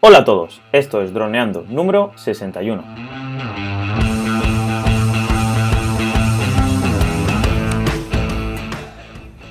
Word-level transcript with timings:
Hola 0.00 0.18
a 0.18 0.24
todos, 0.24 0.60
esto 0.70 1.02
es 1.02 1.12
Droneando 1.12 1.64
número 1.68 2.12
61. 2.14 2.84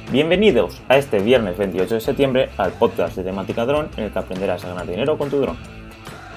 Bienvenidos 0.09 0.81
a 0.87 0.95
este 0.95 1.19
viernes 1.19 1.57
28 1.57 1.95
de 1.95 1.99
septiembre 1.99 2.49
al 2.55 2.71
podcast 2.71 3.17
de 3.17 3.25
temática 3.25 3.65
dron 3.65 3.89
en 3.97 4.05
el 4.05 4.11
que 4.13 4.19
aprenderás 4.19 4.63
a 4.63 4.69
ganar 4.69 4.87
dinero 4.87 5.17
con 5.17 5.29
tu 5.29 5.41
dron. 5.41 5.57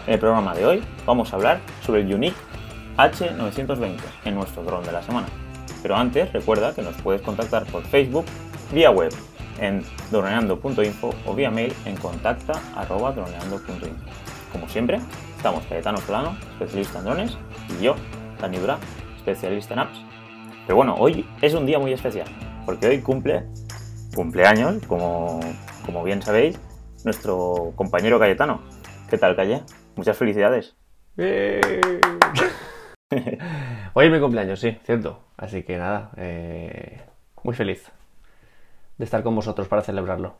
En 0.09 0.15
el 0.15 0.19
programa 0.19 0.57
de 0.57 0.67
hoy 0.67 0.83
vamos 1.07 1.33
a 1.33 1.37
hablar 1.37 1.61
sobre 1.87 2.01
el 2.01 2.13
Unique 2.13 2.37
H920 2.97 4.01
en 4.25 4.35
nuestro 4.35 4.65
dron 4.65 4.83
de 4.83 4.91
la 4.91 5.05
semana. 5.05 5.29
Pero 5.83 5.95
antes 5.95 6.33
recuerda 6.33 6.75
que 6.75 6.83
nos 6.83 6.97
puedes 6.97 7.23
contactar 7.23 7.65
por 7.67 7.85
Facebook, 7.85 8.25
vía 8.73 8.91
web 8.91 9.13
en 9.61 9.85
droneando.info 10.11 11.15
o 11.27 11.35
vía 11.35 11.51
mail 11.51 11.73
en 11.85 11.97
contacta.droneando.info. 11.97 13.87
Como 14.53 14.69
siempre, 14.69 14.99
estamos 15.37 15.65
Cayetano 15.67 15.98
Solano, 15.98 16.37
especialista 16.53 16.98
en 16.98 17.05
drones, 17.05 17.39
y 17.79 17.84
yo, 17.84 17.95
Dani 18.41 18.59
Dura, 18.59 18.79
especialista 19.17 19.75
en 19.75 19.81
apps. 19.81 20.03
Pero 20.67 20.77
bueno, 20.77 20.95
hoy 20.98 21.25
es 21.41 21.55
un 21.55 21.67
día 21.67 21.79
muy 21.79 21.93
especial, 21.93 22.27
porque 22.67 22.89
hoy 22.89 23.01
cumple 23.01 23.45
cumpleaños, 24.15 24.84
como, 24.87 25.39
como 25.87 26.03
bien 26.03 26.23
sabéis, 26.23 26.59
nuestro 27.05 27.73
compañero 27.77 28.19
Cayetano. 28.19 28.62
¿Qué 29.09 29.19
tal, 29.19 29.37
Calle? 29.37 29.62
Muchas 29.97 30.17
felicidades. 30.17 30.75
Hoy 33.92 34.06
es 34.06 34.12
mi 34.12 34.20
cumpleaños, 34.20 34.61
sí, 34.61 34.79
cierto. 34.84 35.19
Así 35.37 35.65
que 35.65 35.77
nada, 35.77 36.12
eh, 36.17 37.01
muy 37.42 37.55
feliz 37.55 37.91
de 39.01 39.05
estar 39.05 39.23
con 39.23 39.35
vosotros 39.35 39.67
para 39.67 39.81
celebrarlo. 39.81 40.35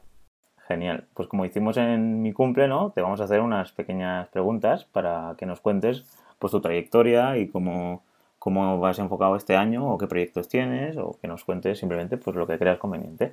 Genial. 0.69 1.07
Pues 1.15 1.29
como 1.29 1.47
hicimos 1.47 1.79
en 1.79 2.21
mi 2.21 2.35
cumple, 2.35 2.69
¿no? 2.69 2.91
Te 2.91 3.01
vamos 3.01 3.19
a 3.23 3.25
hacer 3.25 3.41
unas 3.41 3.73
pequeñas 3.73 4.29
preguntas 4.29 4.85
para 4.85 5.35
que 5.39 5.47
nos 5.47 5.63
cuentes 5.63 6.05
pues 6.39 6.51
tu 6.51 6.61
trayectoria 6.61 7.39
y 7.39 7.49
cómo, 7.49 8.03
cómo 8.39 8.79
vas 8.79 8.99
enfocado 8.99 9.35
este 9.35 9.57
año 9.57 9.91
o 9.91 9.97
qué 9.97 10.07
proyectos 10.07 10.47
tienes 10.47 10.99
o 10.99 11.17
que 11.23 11.27
nos 11.27 11.43
cuentes 11.43 11.79
simplemente 11.79 12.19
pues 12.19 12.37
lo 12.37 12.47
que 12.47 12.59
creas 12.59 12.77
conveniente. 12.77 13.33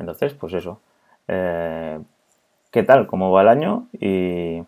Entonces, 0.00 0.34
pues 0.34 0.52
eso. 0.52 0.80
Eh, 1.28 2.00
¿Qué 2.72 2.82
tal? 2.82 3.06
¿Cómo 3.06 3.30
va 3.30 3.42
el 3.42 3.48
año? 3.48 3.86
Y, 3.92 4.64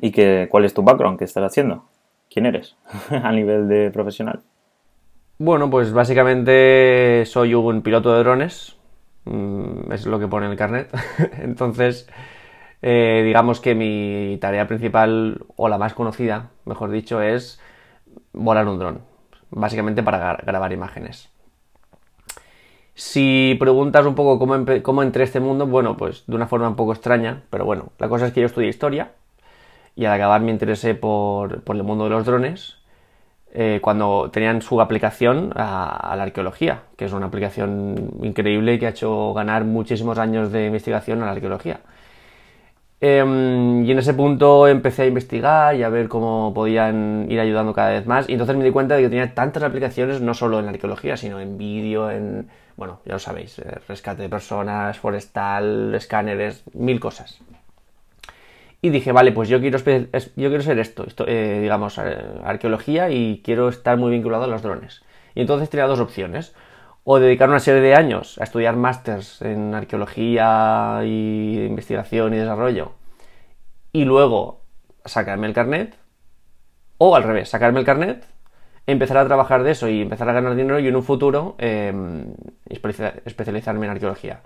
y 0.00 0.12
que, 0.12 0.48
cuál 0.50 0.64
es 0.64 0.72
tu 0.72 0.82
background 0.82 1.18
que 1.18 1.26
estás 1.26 1.44
haciendo. 1.44 1.84
¿Quién 2.30 2.46
eres 2.46 2.74
a 3.10 3.32
nivel 3.32 3.68
de 3.68 3.90
profesional? 3.90 4.40
Bueno, 5.36 5.68
pues 5.68 5.92
básicamente 5.92 7.24
soy 7.26 7.52
un 7.52 7.82
piloto 7.82 8.14
de 8.14 8.20
drones, 8.20 8.79
mm, 9.24 9.92
es 9.92 10.06
lo 10.06 10.18
que 10.18 10.28
pone 10.28 10.46
en 10.46 10.52
el 10.52 10.58
carnet. 10.58 10.90
Entonces, 11.38 12.08
eh, 12.82 13.22
digamos 13.24 13.60
que 13.60 13.74
mi 13.74 14.38
tarea 14.40 14.66
principal, 14.66 15.44
o 15.56 15.68
la 15.68 15.78
más 15.78 15.94
conocida, 15.94 16.50
mejor 16.64 16.90
dicho, 16.90 17.20
es 17.22 17.60
volar 18.32 18.66
un 18.68 18.78
dron, 18.78 19.00
básicamente 19.50 20.02
para 20.02 20.36
grabar 20.36 20.72
imágenes. 20.72 21.30
Si 22.94 23.56
preguntas 23.58 24.04
un 24.04 24.14
poco 24.14 24.38
cómo, 24.38 24.64
cómo 24.82 25.02
entré 25.02 25.24
este 25.24 25.40
mundo, 25.40 25.66
bueno, 25.66 25.96
pues 25.96 26.24
de 26.26 26.36
una 26.36 26.46
forma 26.46 26.68
un 26.68 26.76
poco 26.76 26.92
extraña, 26.92 27.44
pero 27.50 27.64
bueno, 27.64 27.92
la 27.98 28.08
cosa 28.08 28.26
es 28.26 28.32
que 28.32 28.40
yo 28.40 28.46
estudié 28.46 28.68
historia 28.68 29.12
y 29.96 30.04
al 30.04 30.12
acabar 30.12 30.40
me 30.40 30.50
interesé 30.50 30.94
por, 30.94 31.62
el 31.66 31.82
mundo 31.82 32.04
de 32.04 32.10
los 32.10 32.24
drones 32.24 32.76
eh, 33.52 33.80
cuando 33.82 34.30
tenían 34.32 34.62
su 34.62 34.80
aplicación 34.80 35.52
a, 35.56 36.14
la 36.16 36.22
arqueología, 36.22 36.82
que 36.96 37.06
es 37.06 37.12
una 37.12 37.26
aplicación 37.26 38.12
increíble 38.22 38.78
que 38.78 38.86
ha 38.86 38.90
hecho 38.90 39.34
ganar 39.34 39.64
muchísimos 39.64 40.18
años 40.18 40.52
de 40.52 40.66
investigación 40.66 41.22
a 41.22 41.26
la 41.26 41.32
arqueología. 41.32 41.80
Em, 43.02 43.84
y 43.84 43.90
en 43.90 43.98
ese 43.98 44.12
punto 44.12 44.68
empecé 44.68 45.02
a 45.02 45.06
investigar 45.06 45.74
y 45.74 45.82
a 45.82 45.88
ver 45.88 46.08
cómo 46.08 46.52
podían 46.54 47.26
ir 47.30 47.40
ayudando 47.40 47.72
cada 47.72 47.90
vez 47.90 48.06
más. 48.06 48.28
Y 48.28 48.32
entonces 48.32 48.56
me 48.56 48.64
di 48.64 48.70
cuenta 48.70 48.94
de 48.96 49.02
que 49.02 49.08
tenía 49.08 49.34
tantas 49.34 49.62
aplicaciones, 49.62 50.20
no 50.20 50.34
solo 50.34 50.58
en 50.58 50.66
la 50.66 50.72
arqueología, 50.72 51.16
sino 51.16 51.40
en 51.40 51.56
vídeo, 51.56 52.10
en, 52.10 52.48
bueno, 52.76 53.00
ya 53.06 53.14
lo 53.14 53.18
sabéis, 53.18 53.58
eh, 53.58 53.78
rescate 53.88 54.22
de 54.22 54.28
personas, 54.28 54.98
forestal, 54.98 55.94
escáneres, 55.94 56.62
mil 56.74 57.00
cosas. 57.00 57.40
Y 58.82 58.90
dije, 58.90 59.12
vale, 59.12 59.32
pues 59.32 59.48
yo 59.48 59.60
quiero, 59.60 59.78
yo 59.78 60.48
quiero 60.48 60.62
ser 60.62 60.78
esto, 60.78 61.04
eh, 61.26 61.58
digamos, 61.60 61.98
eh, 61.98 62.16
arqueología 62.44 63.10
y 63.10 63.42
quiero 63.44 63.68
estar 63.68 63.98
muy 63.98 64.10
vinculado 64.10 64.44
a 64.44 64.46
los 64.46 64.62
drones. 64.62 65.02
Y 65.34 65.42
entonces 65.42 65.68
tenía 65.68 65.86
dos 65.86 66.00
opciones. 66.00 66.54
O 67.04 67.18
dedicar 67.18 67.48
una 67.48 67.60
serie 67.60 67.80
de 67.80 67.94
años 67.94 68.38
a 68.38 68.44
estudiar 68.44 68.76
másters 68.76 69.40
en 69.42 69.74
arqueología 69.74 71.00
y 71.04 71.64
investigación 71.64 72.34
y 72.34 72.38
desarrollo. 72.38 72.92
Y 73.92 74.04
luego 74.04 74.60
sacarme 75.04 75.46
el 75.46 75.54
carnet. 75.54 75.96
O 76.98 77.16
al 77.16 77.22
revés, 77.22 77.48
sacarme 77.48 77.80
el 77.80 77.86
carnet, 77.86 78.26
empezar 78.86 79.16
a 79.16 79.26
trabajar 79.26 79.62
de 79.62 79.70
eso 79.70 79.88
y 79.88 80.02
empezar 80.02 80.28
a 80.28 80.32
ganar 80.34 80.54
dinero 80.54 80.78
y 80.78 80.88
en 80.88 80.96
un 80.96 81.02
futuro 81.02 81.56
em, 81.58 82.34
especializarme 82.68 83.86
en 83.86 83.92
arqueología. 83.92 84.42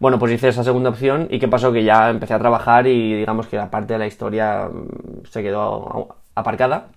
Bueno, 0.00 0.18
pues 0.18 0.32
hice 0.32 0.48
esa 0.48 0.62
segunda 0.62 0.90
opción 0.90 1.26
y 1.30 1.38
qué 1.40 1.48
pasó 1.48 1.72
que 1.72 1.82
ya 1.82 2.10
empecé 2.10 2.34
a 2.34 2.38
trabajar 2.38 2.86
y 2.86 3.14
digamos 3.16 3.48
que 3.48 3.56
la 3.56 3.70
parte 3.70 3.94
de 3.94 3.98
la 3.98 4.06
historia 4.06 4.68
mm, 4.68 5.26
se 5.28 5.42
quedó 5.42 6.16
aparcada. 6.34 6.88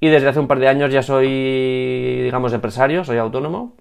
Y 0.00 0.08
desde 0.08 0.28
hace 0.28 0.40
un 0.40 0.48
par 0.48 0.58
de 0.58 0.68
años 0.68 0.92
ya 0.92 1.02
soy, 1.02 2.22
digamos, 2.22 2.52
empresario, 2.52 3.04
soy 3.04 3.18
autónomo 3.18 3.74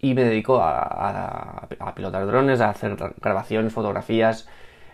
y 0.00 0.14
me 0.14 0.24
dedico 0.24 0.60
a, 0.62 1.68
pilotar 1.94 2.26
drones, 2.26 2.60
a 2.60 2.70
hacer 2.70 2.96
grabaciones, 3.22 3.72
fotografías 3.72 4.48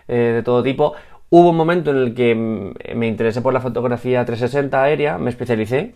eh, 0.09 0.17
de 0.37 0.43
todo 0.43 0.63
tipo. 0.63 0.95
Hubo 1.31 1.51
un 1.51 1.57
momento 1.57 1.91
en 1.91 1.97
el 1.99 2.15
que 2.15 2.35
mm, 2.35 2.97
me 2.97 3.09
interesé 3.09 3.43
por 3.43 3.53
la 3.55 3.61
fotografía 3.61 4.25
360 4.25 4.83
aérea, 4.83 5.19
me 5.19 5.31
especialicé 5.31 5.95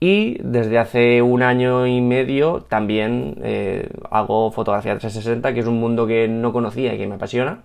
y 0.00 0.38
desde 0.42 0.78
hace 0.78 1.22
un 1.22 1.42
año 1.42 1.86
y 1.86 2.00
medio 2.00 2.60
también 2.68 3.38
eh, 3.42 3.88
hago 4.10 4.50
fotografía 4.52 4.98
360, 4.98 5.54
que 5.54 5.60
es 5.60 5.66
un 5.66 5.80
mundo 5.80 6.06
que 6.06 6.28
no 6.28 6.52
conocía 6.52 6.94
y 6.94 6.98
que 6.98 7.06
me 7.06 7.14
apasiona. 7.14 7.64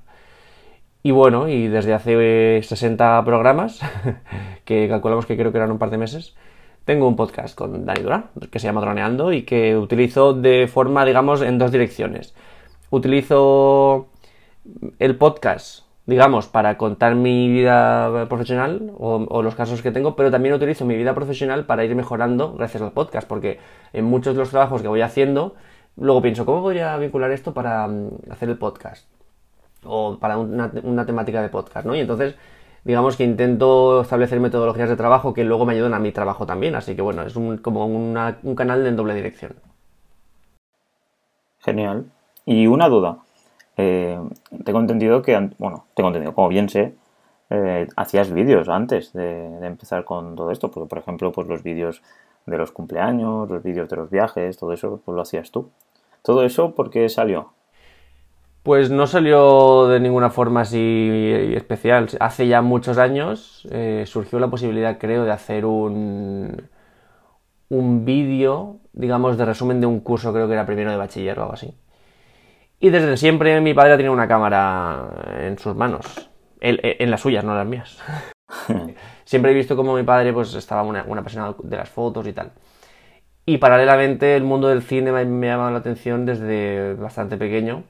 Y 1.04 1.12
bueno, 1.12 1.48
y 1.50 1.68
desde 1.68 1.94
hace 1.94 2.62
60 2.64 3.24
programas, 3.26 3.82
que 4.66 4.88
calculamos 4.88 5.26
que 5.26 5.36
creo 5.36 5.52
que 5.52 5.58
eran 5.58 5.72
un 5.72 5.80
par 5.80 5.90
de 5.90 5.98
meses, 5.98 6.36
tengo 6.86 7.08
un 7.08 7.16
podcast 7.16 7.56
con 7.56 7.86
Dani 7.86 8.02
Durán, 8.02 8.26
que 8.52 8.60
se 8.60 8.68
llama 8.68 8.82
Droneando 8.82 9.34
y 9.34 9.44
que 9.44 9.78
utilizo 9.78 10.34
de 10.34 10.68
forma, 10.68 11.06
digamos, 11.06 11.42
en 11.42 11.58
dos 11.58 11.72
direcciones. 11.72 12.34
Utilizo 12.92 14.08
el 15.00 15.16
podcast 15.18 15.86
digamos, 16.06 16.48
para 16.48 16.78
contar 16.78 17.16
mi 17.16 17.50
vida 17.50 18.28
profesional 18.28 18.92
o, 18.98 19.42
los 19.42 19.56
casos 19.56 19.82
que 19.82 19.92
tengo, 19.92 20.16
pero 20.16 20.32
también 20.32 20.56
utilizo 20.56 20.86
mi 20.86 20.96
vida 20.96 21.14
profesional 21.14 21.66
para 21.66 21.86
ir 21.86 21.96
mejorando 21.96 22.54
gracias 22.54 22.82
al 22.84 22.92
podcast, 22.92 23.28
porque 23.28 23.60
en 23.94 24.06
muchos 24.06 24.36
de 24.36 24.40
los 24.40 24.50
trabajos 24.50 24.82
que 24.82 24.88
voy 24.88 25.02
haciendo, 25.02 25.56
luego 25.98 26.22
pienso, 26.22 26.46
¿cómo 26.46 26.62
podría 26.62 26.98
vincular 26.98 27.32
esto 27.32 27.54
para 27.54 27.88
mm, 27.88 28.10
hacer 28.32 28.50
el 28.50 28.58
podcast? 28.58 29.08
O 29.84 30.18
para 30.20 30.38
una, 30.38 31.06
temática 31.06 31.42
de 31.42 31.50
podcast, 31.50 31.86
¿no? 31.88 31.96
Y 31.96 32.00
entonces, 32.00 32.36
digamos 32.84 33.16
que 33.16 33.24
intento 33.24 34.02
establecer 34.02 34.40
metodologías 34.40 34.90
de 34.90 34.96
trabajo 34.96 35.34
que 35.34 35.44
luego 35.44 35.66
me 35.66 35.74
ayudan 35.74 35.94
a 35.94 36.00
mi 36.00 36.12
trabajo 36.12 36.46
también, 36.46 36.76
así 36.76 36.96
que 36.96 37.02
bueno, 37.02 37.24
es 37.24 37.34
como 37.62 37.86
un 37.88 38.56
canal 38.56 38.86
en 38.86 38.96
doble 38.96 39.16
dirección. 39.16 39.54
Genial. 41.64 42.06
Y 42.46 42.68
una 42.68 42.90
duda. 42.90 43.20
Eh, 43.82 44.20
tengo 44.64 44.80
entendido 44.80 45.24
que, 45.24 45.34
bueno, 45.58 45.86
tengo 45.96 46.10
entendido, 46.10 46.36
como 46.36 46.50
bien 46.50 46.70
sé, 46.70 46.94
eh, 47.50 47.88
hacías 47.96 48.32
vídeos 48.32 48.70
antes 48.70 49.12
de, 49.14 49.66
empezar 49.66 50.06
con 50.06 50.36
todo 50.36 50.52
esto, 50.52 50.70
porque 50.70 50.88
por 50.88 51.00
ejemplo, 51.00 51.32
pues 51.32 51.48
los 51.48 51.64
vídeos 51.64 52.04
de 52.46 52.58
los 52.58 52.72
cumpleaños, 52.72 53.50
los 53.50 53.64
vídeos 53.64 53.90
de 53.90 53.96
los 53.96 54.12
viajes, 54.12 54.58
todo 54.58 54.72
eso, 54.74 55.02
pues 55.04 55.16
lo 55.16 55.22
hacías 55.22 55.50
tú. 55.50 55.72
¿Todo 56.22 56.44
eso 56.44 56.76
por 56.76 56.92
qué 56.92 57.10
salió? 57.10 57.54
Pues 58.62 58.92
no 58.92 59.08
salió 59.08 59.88
de 59.88 60.00
ninguna 60.00 60.30
forma 60.30 60.62
así 60.62 61.10
especial. 61.56 62.08
Hace 62.20 62.48
ya 62.48 62.62
muchos 62.62 63.00
años 63.00 63.68
eh, 63.72 64.04
surgió 64.06 64.40
la 64.40 64.50
posibilidad, 64.52 65.00
creo, 65.00 65.24
de 65.24 65.32
hacer 65.32 65.66
un, 65.66 66.70
un 67.70 68.06
vídeo, 68.06 68.78
digamos, 68.94 69.38
de 69.40 69.46
resumen 69.46 69.82
de 69.82 69.88
un 69.88 70.02
curso, 70.02 70.32
creo 70.34 70.48
que 70.48 70.54
era 70.54 70.68
primero 70.68 70.92
de 70.92 70.98
bachiller 70.98 71.40
o 71.40 71.42
algo 71.44 71.54
así. 71.56 71.74
Y 72.82 72.90
desde 72.90 73.16
siempre 73.16 73.62
mi 73.62 73.76
padre 73.76 73.94
ha 73.94 73.98
tenido 73.98 74.12
una 74.12 74.28
cámara 74.28 75.08
en 75.40 75.58
sus 75.60 75.76
manos. 75.76 76.30
en 76.60 77.12
las 77.12 77.22
suyas, 77.22 77.46
no 77.46 77.52
en 77.52 77.58
las 77.58 77.68
mías. 77.68 78.00
siempre 79.24 79.52
he 79.52 79.56
visto 79.56 79.76
como 79.76 79.96
mi 79.96 80.04
padre 80.04 80.34
pues 80.34 80.54
estaba 80.56 80.82
una, 80.82 81.06
una 81.08 81.22
apasionado 81.22 81.58
de 81.64 81.78
las 81.78 81.90
fotos 81.90 82.26
y 82.28 82.34
tal. 82.34 82.52
Y 83.46 83.60
paralelamente 83.60 84.36
el 84.36 84.44
mundo 84.44 84.68
del 84.68 84.82
cine 84.82 85.12
me, 85.12 85.24
me 85.26 85.50
ha 85.50 85.54
llamado 85.54 85.72
la 85.72 85.78
atención 85.78 86.26
desde 86.26 86.96
bastante 86.96 87.38
pequeño. 87.38 87.84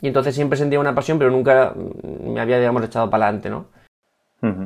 Y 0.00 0.08
entonces 0.08 0.34
siempre 0.34 0.58
sentía 0.58 0.78
una 0.78 0.94
pasión, 0.94 1.18
pero 1.18 1.30
nunca 1.30 1.74
me 1.74 2.40
había, 2.40 2.58
digamos, 2.58 2.84
echado 2.84 3.10
para 3.10 3.26
adelante, 3.26 3.50
¿no? 3.50 3.66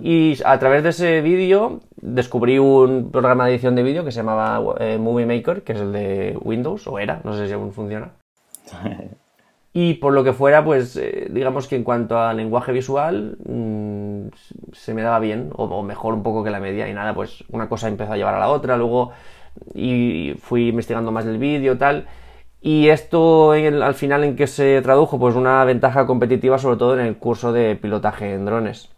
Y 0.02 0.36
a 0.44 0.58
través 0.58 0.82
de 0.82 0.88
ese 0.88 1.20
vídeo 1.20 1.82
descubrí 1.94 2.58
un 2.58 3.12
programa 3.12 3.46
de 3.46 3.52
edición 3.52 3.76
de 3.76 3.84
vídeo 3.84 4.04
que 4.04 4.10
se 4.10 4.16
llamaba 4.16 4.74
eh, 4.80 4.98
Movie 4.98 5.24
Maker, 5.24 5.62
que 5.62 5.72
es 5.72 5.78
el 5.78 5.92
de 5.92 6.36
Windows, 6.42 6.88
o 6.88 6.98
era, 6.98 7.20
no 7.22 7.32
sé 7.32 7.46
si 7.46 7.52
aún 7.52 7.72
funciona. 7.72 8.10
Y 9.73 9.94
por 9.94 10.12
lo 10.12 10.25
que 10.25 10.32
fuera, 10.32 10.65
pues 10.65 10.97
eh, 10.97 11.29
digamos 11.31 11.69
que 11.69 11.76
en 11.76 11.85
cuanto 11.85 12.19
a 12.19 12.32
lenguaje 12.32 12.73
visual 12.73 13.37
mm, 13.44 14.29
se 14.73 14.94
me 14.94 15.03
daba 15.03 15.19
bien, 15.19 15.50
o, 15.55 15.82
mejor 15.82 16.15
un 16.15 16.23
poco 16.23 16.43
que 16.43 16.50
la 16.50 16.61
media, 16.61 16.88
y 16.88 16.94
nada, 16.94 17.15
pues 17.15 17.44
una 17.50 17.69
cosa 17.69 17.88
empezó 17.88 18.12
a 18.12 18.17
llevar 18.17 18.35
a 18.35 18.38
la 18.38 18.49
otra, 18.49 18.76
luego 18.76 19.12
y 19.75 20.35
fui 20.41 20.69
investigando 20.69 21.12
más 21.12 21.26
el 21.26 21.38
vídeo, 21.38 21.76
tal. 21.79 22.06
Y 22.61 22.88
esto 22.88 23.53
al 23.53 23.94
final 23.94 24.25
en 24.25 24.37
que 24.37 24.47
se 24.47 24.81
tradujo, 24.82 25.19
pues 25.19 25.35
una 25.37 25.65
ventaja 25.65 26.06
competitiva, 26.06 26.59
sobre 26.59 26.76
todo 26.76 26.99
en 26.99 27.06
el 27.06 27.17
curso 27.17 27.53
de 27.53 27.76
pilotaje 27.76 28.35
en 28.35 28.44
drones. 28.44 28.91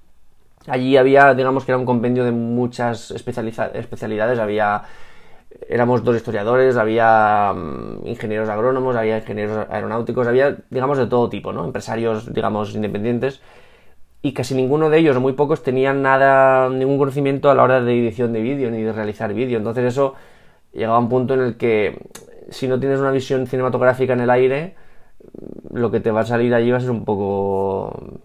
Allí 0.67 0.97
había, 0.97 1.35
digamos 1.35 1.65
que 1.65 1.73
era 1.73 1.79
un 1.79 1.87
compendio 1.87 2.25
de 2.25 2.33
muchas 2.33 3.11
especialidades, 3.11 4.39
había 4.39 4.83
éramos 5.69 6.05
dos 6.05 6.17
historiadores, 6.17 6.77
había 6.77 7.53
mm, 7.55 8.07
ingenieros 8.07 8.49
agrónomos, 8.49 8.97
había 8.97 9.19
ingenieros 9.19 9.67
aeronáuticos, 9.71 10.27
había, 10.27 10.57
digamos, 10.71 10.99
de 10.99 11.07
todo 11.07 11.29
tipo, 11.29 11.53
¿no? 11.53 11.65
Empresarios, 11.65 12.33
digamos, 12.33 12.75
independientes. 12.75 13.41
Y 14.23 14.33
casi 14.33 14.55
ninguno 14.55 14.91
de 14.91 14.99
ellos, 14.99 15.17
o 15.17 15.21
muy 15.21 15.33
pocos, 15.33 15.63
tenían 15.63 16.03
nada, 16.03 16.69
ningún 16.69 16.99
conocimiento 16.99 17.51
a 17.51 17.55
la 17.55 17.63
hora 17.63 17.81
de 17.81 17.99
edición 17.99 18.33
de 18.33 18.43
vídeo 18.43 18.71
ni 18.71 18.83
de 18.83 18.93
realizar 18.93 19.33
vídeo. 19.33 19.59
Entonces 19.59 19.85
eso 19.85 20.15
llegaba 20.73 20.97
a 20.97 21.01
un 21.01 21.09
punto 21.09 21.35
en 21.35 21.41
el 21.41 21.57
que 21.57 21.99
si 22.51 22.69
no 22.69 22.79
tienes 22.79 23.01
una 23.01 23.11
visión 23.11 23.47
cinematográfica 23.47 24.13
en 24.13 24.21
el 24.21 24.31
aire, 24.31 24.75
lo 25.73 25.91
que 25.91 26.01
te 26.01 26.11
va 26.11 26.21
a 26.21 26.27
salir 26.27 26.55
allí 26.55 26.71
va 26.71 26.79
a 26.79 26.81
ser 26.81 26.91
un 26.91 27.05
poco 27.05 28.21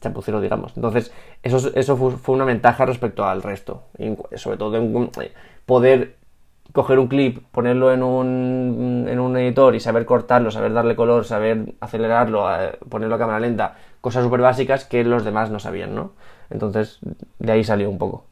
chapucero, 0.00 0.40
digamos. 0.40 0.72
Entonces, 0.76 1.12
eso, 1.42 1.70
eso 1.74 1.96
fue, 1.96 2.34
una 2.34 2.44
ventaja 2.44 2.84
respecto 2.86 3.24
al 3.24 3.42
resto. 3.42 3.84
sobre 4.34 4.56
todo 4.56 4.76
en 4.76 5.10
poder 5.66 6.17
coger 6.78 7.00
un 7.00 7.08
clip, 7.08 7.42
ponerlo 7.50 7.92
en 7.92 8.04
un, 8.04 9.06
en 9.08 9.18
un 9.18 9.36
editor 9.36 9.74
y 9.74 9.80
saber 9.80 10.04
cortarlo, 10.06 10.52
saber 10.52 10.72
darle 10.72 10.94
color, 10.94 11.24
saber 11.24 11.74
acelerarlo, 11.80 12.46
ponerlo 12.88 13.16
a 13.16 13.18
cámara 13.18 13.40
lenta, 13.40 13.74
cosas 14.00 14.22
súper 14.22 14.40
básicas 14.42 14.84
que 14.84 15.02
los 15.02 15.24
demás 15.24 15.50
no 15.50 15.58
sabían, 15.58 15.96
¿no? 15.96 16.12
Entonces, 16.50 17.00
de 17.40 17.50
ahí 17.50 17.64
salió 17.64 17.90
un 17.90 17.98
poco. 17.98 18.26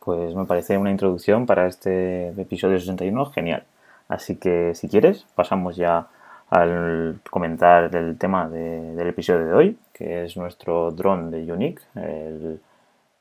Pues 0.00 0.34
me 0.34 0.46
parece 0.46 0.76
una 0.76 0.90
introducción 0.90 1.46
para 1.46 1.68
este 1.68 2.30
episodio 2.30 2.80
61 2.80 3.26
genial. 3.26 3.62
Así 4.08 4.34
que 4.34 4.74
si 4.74 4.88
quieres, 4.88 5.24
pasamos 5.36 5.76
ya 5.76 6.08
al 6.50 7.20
comentar 7.30 7.94
el 7.94 8.18
tema 8.18 8.48
del 8.48 9.06
episodio 9.06 9.46
de 9.46 9.52
hoy, 9.54 9.78
que 9.92 10.24
es 10.24 10.36
nuestro 10.36 10.90
dron 10.90 11.30
de 11.30 11.52
Unique, 11.52 11.82
el, 11.94 12.60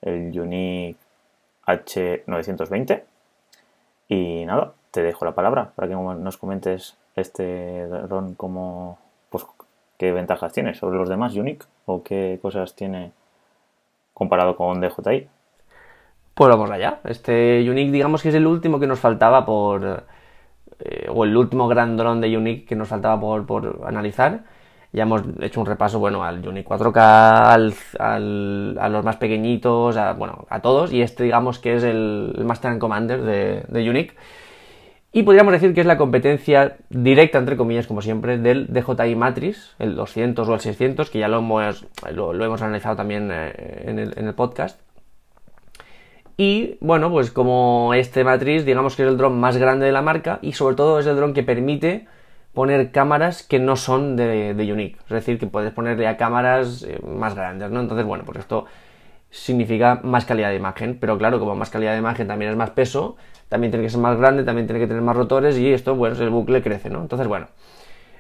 el 0.02 0.40
Unique 0.40 0.98
H920. 1.68 3.04
Y 4.08 4.46
nada, 4.46 4.74
te 4.92 5.04
dejo 5.04 5.26
la 5.26 5.36
palabra 5.36 5.72
para 5.76 5.88
que 5.88 5.96
nos 5.96 6.38
comentes 6.38 6.98
este 7.16 7.88
dron 7.88 8.36
como 8.36 9.00
pues 9.30 9.46
qué 9.98 10.12
ventajas 10.12 10.54
tiene 10.54 10.74
sobre 10.74 10.98
los 10.98 11.10
demás 11.10 11.36
Unique 11.36 11.66
o 11.86 12.04
qué 12.04 12.40
cosas 12.42 12.76
tiene 12.76 13.12
comparado 14.14 14.56
con 14.56 14.82
DJI. 14.82 15.28
Pues 16.34 16.50
vamos 16.50 16.70
allá. 16.70 17.00
Este 17.06 17.66
Unique 17.70 17.92
digamos 17.92 18.22
que 18.22 18.30
es 18.30 18.36
el 18.36 18.48
último 18.48 18.80
que 18.80 18.88
nos 18.88 19.00
faltaba 19.00 19.46
por 19.46 20.06
eh, 20.80 21.08
o 21.10 21.24
el 21.24 21.36
último 21.38 21.68
gran 21.68 21.98
dron 21.98 22.22
de 22.22 22.36
Unique 22.38 22.66
que 22.66 22.76
nos 22.76 22.90
faltaba 22.90 23.20
por, 23.20 23.46
por, 23.46 23.82
analizar. 23.86 24.44
Ya 24.96 25.04
hemos 25.04 25.24
hecho 25.42 25.60
un 25.60 25.66
repaso, 25.66 26.00
bueno, 26.00 26.24
al 26.24 26.48
Unique 26.48 26.70
4K, 26.70 27.74
al, 28.00 28.78
a 28.80 28.90
los 28.90 29.04
más 29.04 29.18
pequeñitos, 29.18 29.98
a, 29.98 30.14
bueno, 30.14 30.46
a 30.50 30.62
todos. 30.62 30.94
Y 30.94 31.02
este, 31.02 31.26
digamos, 31.26 31.60
que 31.60 31.76
es 31.76 31.84
el, 31.84 32.34
Master 32.46 32.72
and 32.72 32.80
Commander 32.80 33.22
de, 33.22 33.66
de 33.68 33.90
Unique. 33.90 34.16
Y 35.12 35.24
podríamos 35.24 35.52
decir 35.52 35.74
que 35.74 35.82
es 35.82 35.86
la 35.86 35.98
competencia 35.98 36.78
directa, 36.90 37.38
entre 37.40 37.58
comillas, 37.58 37.88
como 37.88 38.02
siempre, 38.02 38.38
del 38.38 38.68
DJI 38.68 39.16
Matrix, 39.16 39.76
el 39.80 39.96
200 39.96 40.48
o 40.48 40.54
el 40.54 40.60
600, 40.62 41.10
que 41.10 41.20
ya 41.20 41.28
lo 41.28 41.40
hemos, 41.40 41.86
lo, 42.14 42.34
hemos 42.34 42.62
analizado 42.62 42.96
también 42.96 43.30
eh, 43.34 43.84
en 43.88 44.00
el, 44.00 44.18
en 44.18 44.28
el 44.28 44.34
podcast. 44.34 44.80
Y 46.38 46.78
bueno, 46.80 47.12
pues 47.12 47.32
como 47.32 47.94
este 47.94 48.24
Matrix, 48.24 48.66
digamos 48.66 48.96
que 48.96 49.04
es 49.04 49.10
el 49.10 49.18
dron 49.18 49.40
más 49.40 49.58
grande 49.58 49.86
de 49.86 49.92
la 49.92 50.02
marca 50.02 50.40
y 50.42 50.54
sobre 50.54 50.76
todo 50.76 51.00
es 51.00 51.06
el 51.06 51.16
dron 51.18 51.34
que 51.34 51.44
permite 51.44 52.08
poner 52.56 52.92
cámaras 52.92 53.44
que 53.44 53.60
no 53.60 53.76
son 53.76 54.16
de, 54.16 54.56
de 54.56 54.74
Unique. 54.74 54.98
Es 55.04 55.10
decir, 55.10 55.38
que 55.38 55.48
puedes 55.48 55.72
ponerle 55.74 56.08
a 56.08 56.18
cámaras 56.18 56.84
eh, 56.84 57.00
más 57.06 57.36
grandes, 57.36 57.70
¿no? 57.70 57.82
Entonces, 57.82 58.06
bueno, 58.06 58.24
pues 58.26 58.40
esto 58.40 58.66
significa 59.30 60.00
más 60.04 60.26
calidad 60.26 60.50
de 60.50 60.56
imagen. 60.56 60.98
Pero 61.00 61.18
claro, 61.18 61.40
como 61.40 61.56
más 61.56 61.70
calidad 61.70 61.94
de 61.94 62.00
imagen 62.00 62.28
también 62.28 62.52
es 62.52 62.58
más 62.58 62.72
peso, 62.72 63.18
también 63.50 63.72
tiene 63.72 63.86
que 63.86 63.92
ser 63.92 64.02
más 64.02 64.18
grande, 64.18 64.44
también 64.44 64.68
tiene 64.68 64.80
que 64.80 64.88
tener 64.88 65.04
más 65.04 65.16
rotores 65.16 65.58
y 65.58 65.72
esto, 65.72 65.96
bueno, 65.96 66.16
el 66.20 66.30
bucle 66.32 66.64
crece, 66.64 66.90
¿no? 66.90 67.02
Entonces, 67.02 67.28
bueno. 67.28 67.48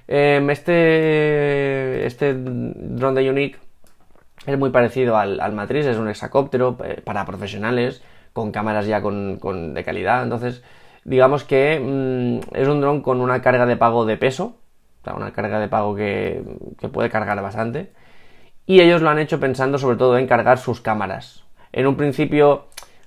Em, 0.08 0.50
este, 0.52 2.06
este 2.06 2.36
dron 2.36 3.16
de 3.16 3.28
Unique 3.30 3.58
es 4.46 4.58
muy 4.58 4.70
parecido 4.70 5.18
al, 5.18 5.40
al 5.40 5.54
Matrix, 5.54 5.88
es 5.88 5.98
un 5.98 6.10
hexacóptero 6.10 6.78
eh, 6.84 7.02
para 7.04 7.26
profesionales, 7.26 8.04
con 8.34 8.52
cámaras 8.52 8.86
ya 8.86 9.02
con, 9.02 9.74
de 9.74 9.84
calidad. 9.84 10.24
Entonces, 10.24 10.64
digamos 11.06 11.46
que 11.46 11.80
mm, 11.80 12.56
es 12.56 12.68
un 12.68 12.81
dron 12.81 13.02
con 13.02 13.22
una 13.22 13.42
carga 13.42 13.66
de 13.66 13.78
pago 13.78 14.06
de 14.06 14.18
peso, 14.18 14.57
o 15.02 15.04
sea, 15.06 15.13
una 15.13 15.31
carga 15.31 15.60
de 15.60 15.69
pago 15.69 15.96
que, 15.96 16.44
puede 16.92 17.10
cargar 17.10 17.42
bastante. 17.42 17.94
Y 18.66 18.81
ellos 18.81 19.02
lo 19.02 19.10
han 19.10 19.19
hecho 19.19 19.40
pensando 19.40 19.78
sobre 19.78 19.98
todo 19.98 20.18
en 20.18 20.28
cargar 20.28 20.57
sus 20.57 20.81
cámaras. 20.81 21.44
En 21.72 21.88
un 21.88 21.96
principio, 21.96 22.66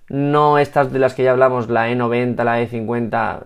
no 0.08 0.58
estas 0.58 0.92
de 0.92 1.00
las 1.00 1.14
que 1.14 1.24
ya 1.24 1.32
hablamos, 1.32 1.68
la 1.68 1.90
E90, 1.90 2.44
la 2.44 2.62
E50, 2.62 3.42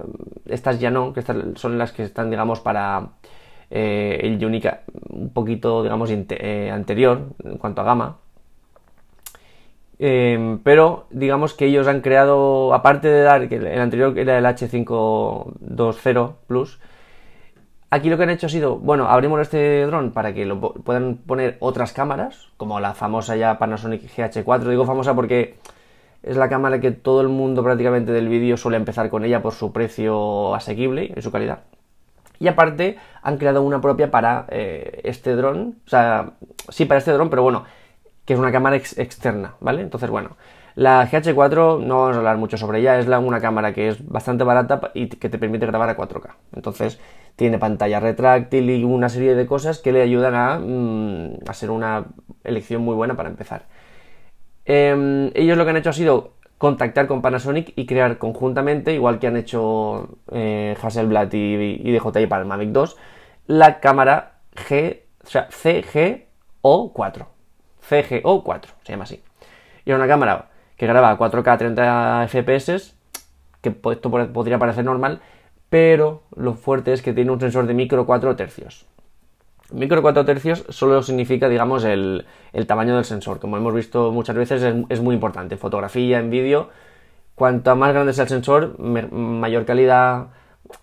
estas 0.46 0.78
ya 0.78 0.90
no, 0.90 1.14
que 1.14 1.20
estas 1.20 1.37
son 1.54 1.78
las 1.78 1.93
que 1.93 2.02
están, 2.02 2.31
digamos, 2.31 2.60
para 2.60 3.12
eh, 3.70 4.20
el 4.22 4.44
Unica 4.44 4.82
un 5.08 5.32
poquito, 5.32 5.82
digamos, 5.82 6.10
eh, 6.10 6.70
anterior 6.70 7.28
en 7.43 7.56
cuanto 7.56 7.81
a 7.81 7.84
gama. 7.84 8.19
Em, 10.04 10.58
pero 10.58 11.06
digamos 11.10 11.54
que 11.54 11.66
ellos 11.66 11.87
han 11.87 12.00
creado, 12.00 12.75
aparte 12.75 13.06
de 13.06 13.22
dar, 13.22 13.49
que 13.49 13.54
el 13.54 13.81
anterior 13.81 14.19
era 14.19 14.37
el 14.37 14.44
H520 14.44 16.34
Plus, 16.49 16.81
aquí 17.88 18.10
lo 18.10 18.16
que 18.16 18.25
han 18.25 18.31
hecho 18.31 18.46
ha 18.46 18.50
sido, 18.50 18.78
bueno, 18.78 19.06
abrimos 19.06 19.40
este 19.40 19.87
dron 19.87 20.10
para 20.10 20.34
que 20.34 20.44
lo 20.44 20.60
puedan 20.60 21.19
poner 21.19 21.56
otras 21.60 21.93
cámaras, 21.93 22.49
como 22.56 22.81
la 22.81 22.94
famosa 22.94 23.37
ya 23.37 23.60
Panasonic 23.60 24.02
GH4. 24.02 24.70
Digo 24.70 24.84
famosa 24.87 25.14
porque 25.14 25.54
es 26.25 26.37
la 26.37 26.49
cámara 26.49 26.81
que 26.81 26.90
todo 26.90 27.20
el 27.20 27.28
mundo 27.28 27.62
prácticamente 27.62 28.10
del 28.10 28.26
vídeo 28.26 28.56
suele 28.56 28.78
empezar 28.78 29.08
con 29.08 29.25
ella 29.25 29.40
por 29.40 29.52
su 29.52 29.72
precio 29.72 30.52
asequible 30.56 31.14
y 31.16 31.22
su 31.22 31.31
calidad. 31.31 31.60
Y 32.40 32.49
aparte 32.49 32.96
han 33.22 33.38
creado 33.38 33.62
una 33.62 33.81
propia 33.81 34.10
para 34.10 34.46
eh, 34.49 35.00
este 35.04 35.37
dron, 35.37 35.76
o 35.87 35.88
sea, 35.88 36.32
sí 36.70 36.87
para 36.87 36.99
este 36.99 37.12
dron, 37.12 37.31
pero 37.31 37.44
bueno, 37.44 37.62
que 38.24 38.34
es 38.34 38.38
una 38.38 38.52
cámara 38.52 38.76
externa, 38.76 39.54
¿vale? 39.60 39.82
Entonces, 39.82 40.10
bueno, 40.10 40.36
la 40.74 41.06
GH4 41.08 41.80
no 41.80 42.00
vamos 42.00 42.16
a 42.16 42.18
hablar 42.18 42.38
mucho 42.38 42.56
sobre 42.56 42.80
ella, 42.80 42.99
es 42.99 43.06
la, 43.06 43.18
una 43.18 43.40
cámara 43.40 43.75
que 43.75 43.88
es 43.88 44.06
bastante 44.08 44.44
barata 44.44 44.92
y 44.94 45.08
que 45.08 45.28
te 45.28 45.38
permite 45.38 45.66
grabar 45.66 45.88
a 45.88 45.97
4K. 45.97 46.30
Entonces, 46.54 46.99
tiene 47.37 47.58
pantalla 47.58 48.00
retráctil 48.00 48.70
y 48.70 48.85
una 48.85 49.08
serie 49.08 49.35
de 49.35 49.47
cosas 49.47 49.78
que 49.78 49.92
le 49.92 50.02
ayudan 50.02 50.35
a, 50.35 50.58
mm, 50.58 51.49
a 51.49 51.54
ser 51.54 51.70
una 51.70 52.06
elección 52.44 52.82
muy 52.82 52.94
buena 52.94 53.16
para 53.16 53.28
empezar. 53.28 53.66
Em, 54.64 55.30
ellos 55.35 55.58
lo 55.58 55.64
que 55.64 55.70
han 55.70 55.76
hecho 55.76 55.90
ha 55.90 55.92
sido 55.92 56.35
contactar 56.58 57.08
con 57.08 57.23
Panasonic 57.23 57.73
y 57.75 57.87
crear 57.87 58.18
conjuntamente, 58.18 58.92
igual 58.94 59.18
que 59.18 59.26
han 59.26 59.37
hecho 59.37 60.18
eh, 60.30 60.76
Hasselblad 60.80 61.32
y, 61.32 61.92
DJI 61.92 62.26
para 62.26 62.42
el 62.42 62.49
Mavic 62.49 62.70
2, 62.70 62.97
la 63.49 63.80
cámara 63.80 64.35
G, 64.54 65.00
o 65.25 65.26
sea, 65.26 65.49
CGO4. 65.50 67.31
CGO4, 67.88 68.64
se 68.84 68.92
llama 68.92 69.04
así. 69.04 69.22
Y 69.84 69.90
es 69.90 69.96
una 69.96 70.06
cámara 70.06 70.48
que 70.76 70.86
graba 70.86 71.10
a 71.10 71.18
4K 71.18 71.52
a 71.52 71.58
30 71.58 72.28
FPS, 72.28 72.94
que 73.60 73.76
esto 73.90 74.10
podría 74.10 74.58
parecer 74.58 74.84
normal, 74.84 75.20
pero 75.68 76.22
lo 76.36 76.54
fuerte 76.54 76.92
es 76.92 77.02
que 77.02 77.12
tiene 77.12 77.30
un 77.30 77.40
sensor 77.40 77.66
de 77.66 77.74
micro 77.74 78.04
4 78.04 78.36
tercios. 78.36 78.86
Micro 79.72 80.02
4 80.02 80.24
tercios 80.24 80.64
solo 80.68 81.02
significa, 81.02 81.48
digamos, 81.48 81.84
el, 81.84 82.26
tamaño 82.66 82.94
del 82.94 83.04
sensor. 83.04 83.40
Como 83.40 83.56
hemos 83.56 83.74
visto 83.74 84.12
muchas 84.12 84.36
veces, 84.36 84.62
es, 84.88 85.00
muy 85.00 85.14
importante. 85.14 85.54
En 85.54 85.58
fotografía, 85.58 86.18
en 86.18 86.30
vídeo, 86.30 86.68
cuanto 87.34 87.74
más 87.74 87.94
grande 87.94 88.12
sea 88.12 88.24
el 88.24 88.28
sensor, 88.28 88.78
mayor 88.78 89.64
calidad, 89.64 90.26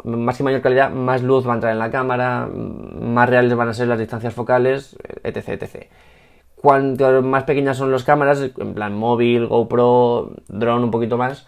más 0.03 0.41
mayor 0.41 0.61
calidad, 0.61 0.89
más 0.89 1.21
luz 1.21 1.47
va 1.47 1.51
a 1.51 1.55
entrar 1.55 1.73
en 1.73 1.79
la 1.79 1.91
cámara, 1.91 2.47
más 2.51 3.29
reales 3.29 3.55
van 3.55 3.69
a 3.69 3.73
ser 3.73 3.87
las 3.87 3.99
distancias 3.99 4.33
focales, 4.33 4.97
etc, 5.23 5.49
etc. 5.49 5.87
Cuanto 6.61 7.21
más 7.21 7.45
pequeñas 7.45 7.77
son 7.77 7.91
las 7.91 8.03
cámaras, 8.03 8.41
en 8.57 8.73
plan 8.73 8.93
móvil, 8.93 9.47
GoPro, 9.47 10.33
drone 10.49 10.83
un 10.83 10.91
poquito 10.91 11.17
más, 11.17 11.47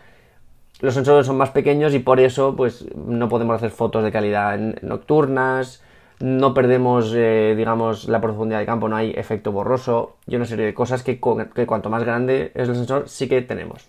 los 0.80 0.94
sensores 0.94 1.28
son 1.28 1.38
más 1.38 1.50
pequeños 1.50 1.94
y 1.94 2.00
por 2.00 2.22
eso 2.22 2.56
pues 2.56 2.86
no 2.96 3.28
podemos 3.28 3.56
hacer 3.56 3.72
fotos 3.72 4.06
de 4.06 4.12
calidad 4.12 4.58
nocturnas, 4.82 5.84
no 6.22 6.54
perdemos, 6.54 7.14
eh, 7.16 7.56
digamos, 7.58 8.08
la 8.08 8.22
profundidad 8.22 8.60
de 8.60 8.66
campo, 8.66 8.88
no 8.88 8.96
hay 8.96 9.12
efecto 9.12 9.52
borroso 9.52 10.16
y 10.28 10.38
una 10.38 10.46
serie 10.46 10.66
de 10.66 10.74
cosas 10.74 11.04
que, 11.04 11.20
cuanto 11.20 11.90
más 11.90 12.04
grande 12.04 12.52
es 12.56 12.70
el 12.70 12.76
sensor 12.76 13.10
sí 13.10 13.28
que 13.28 13.42
tenemos. 13.42 13.88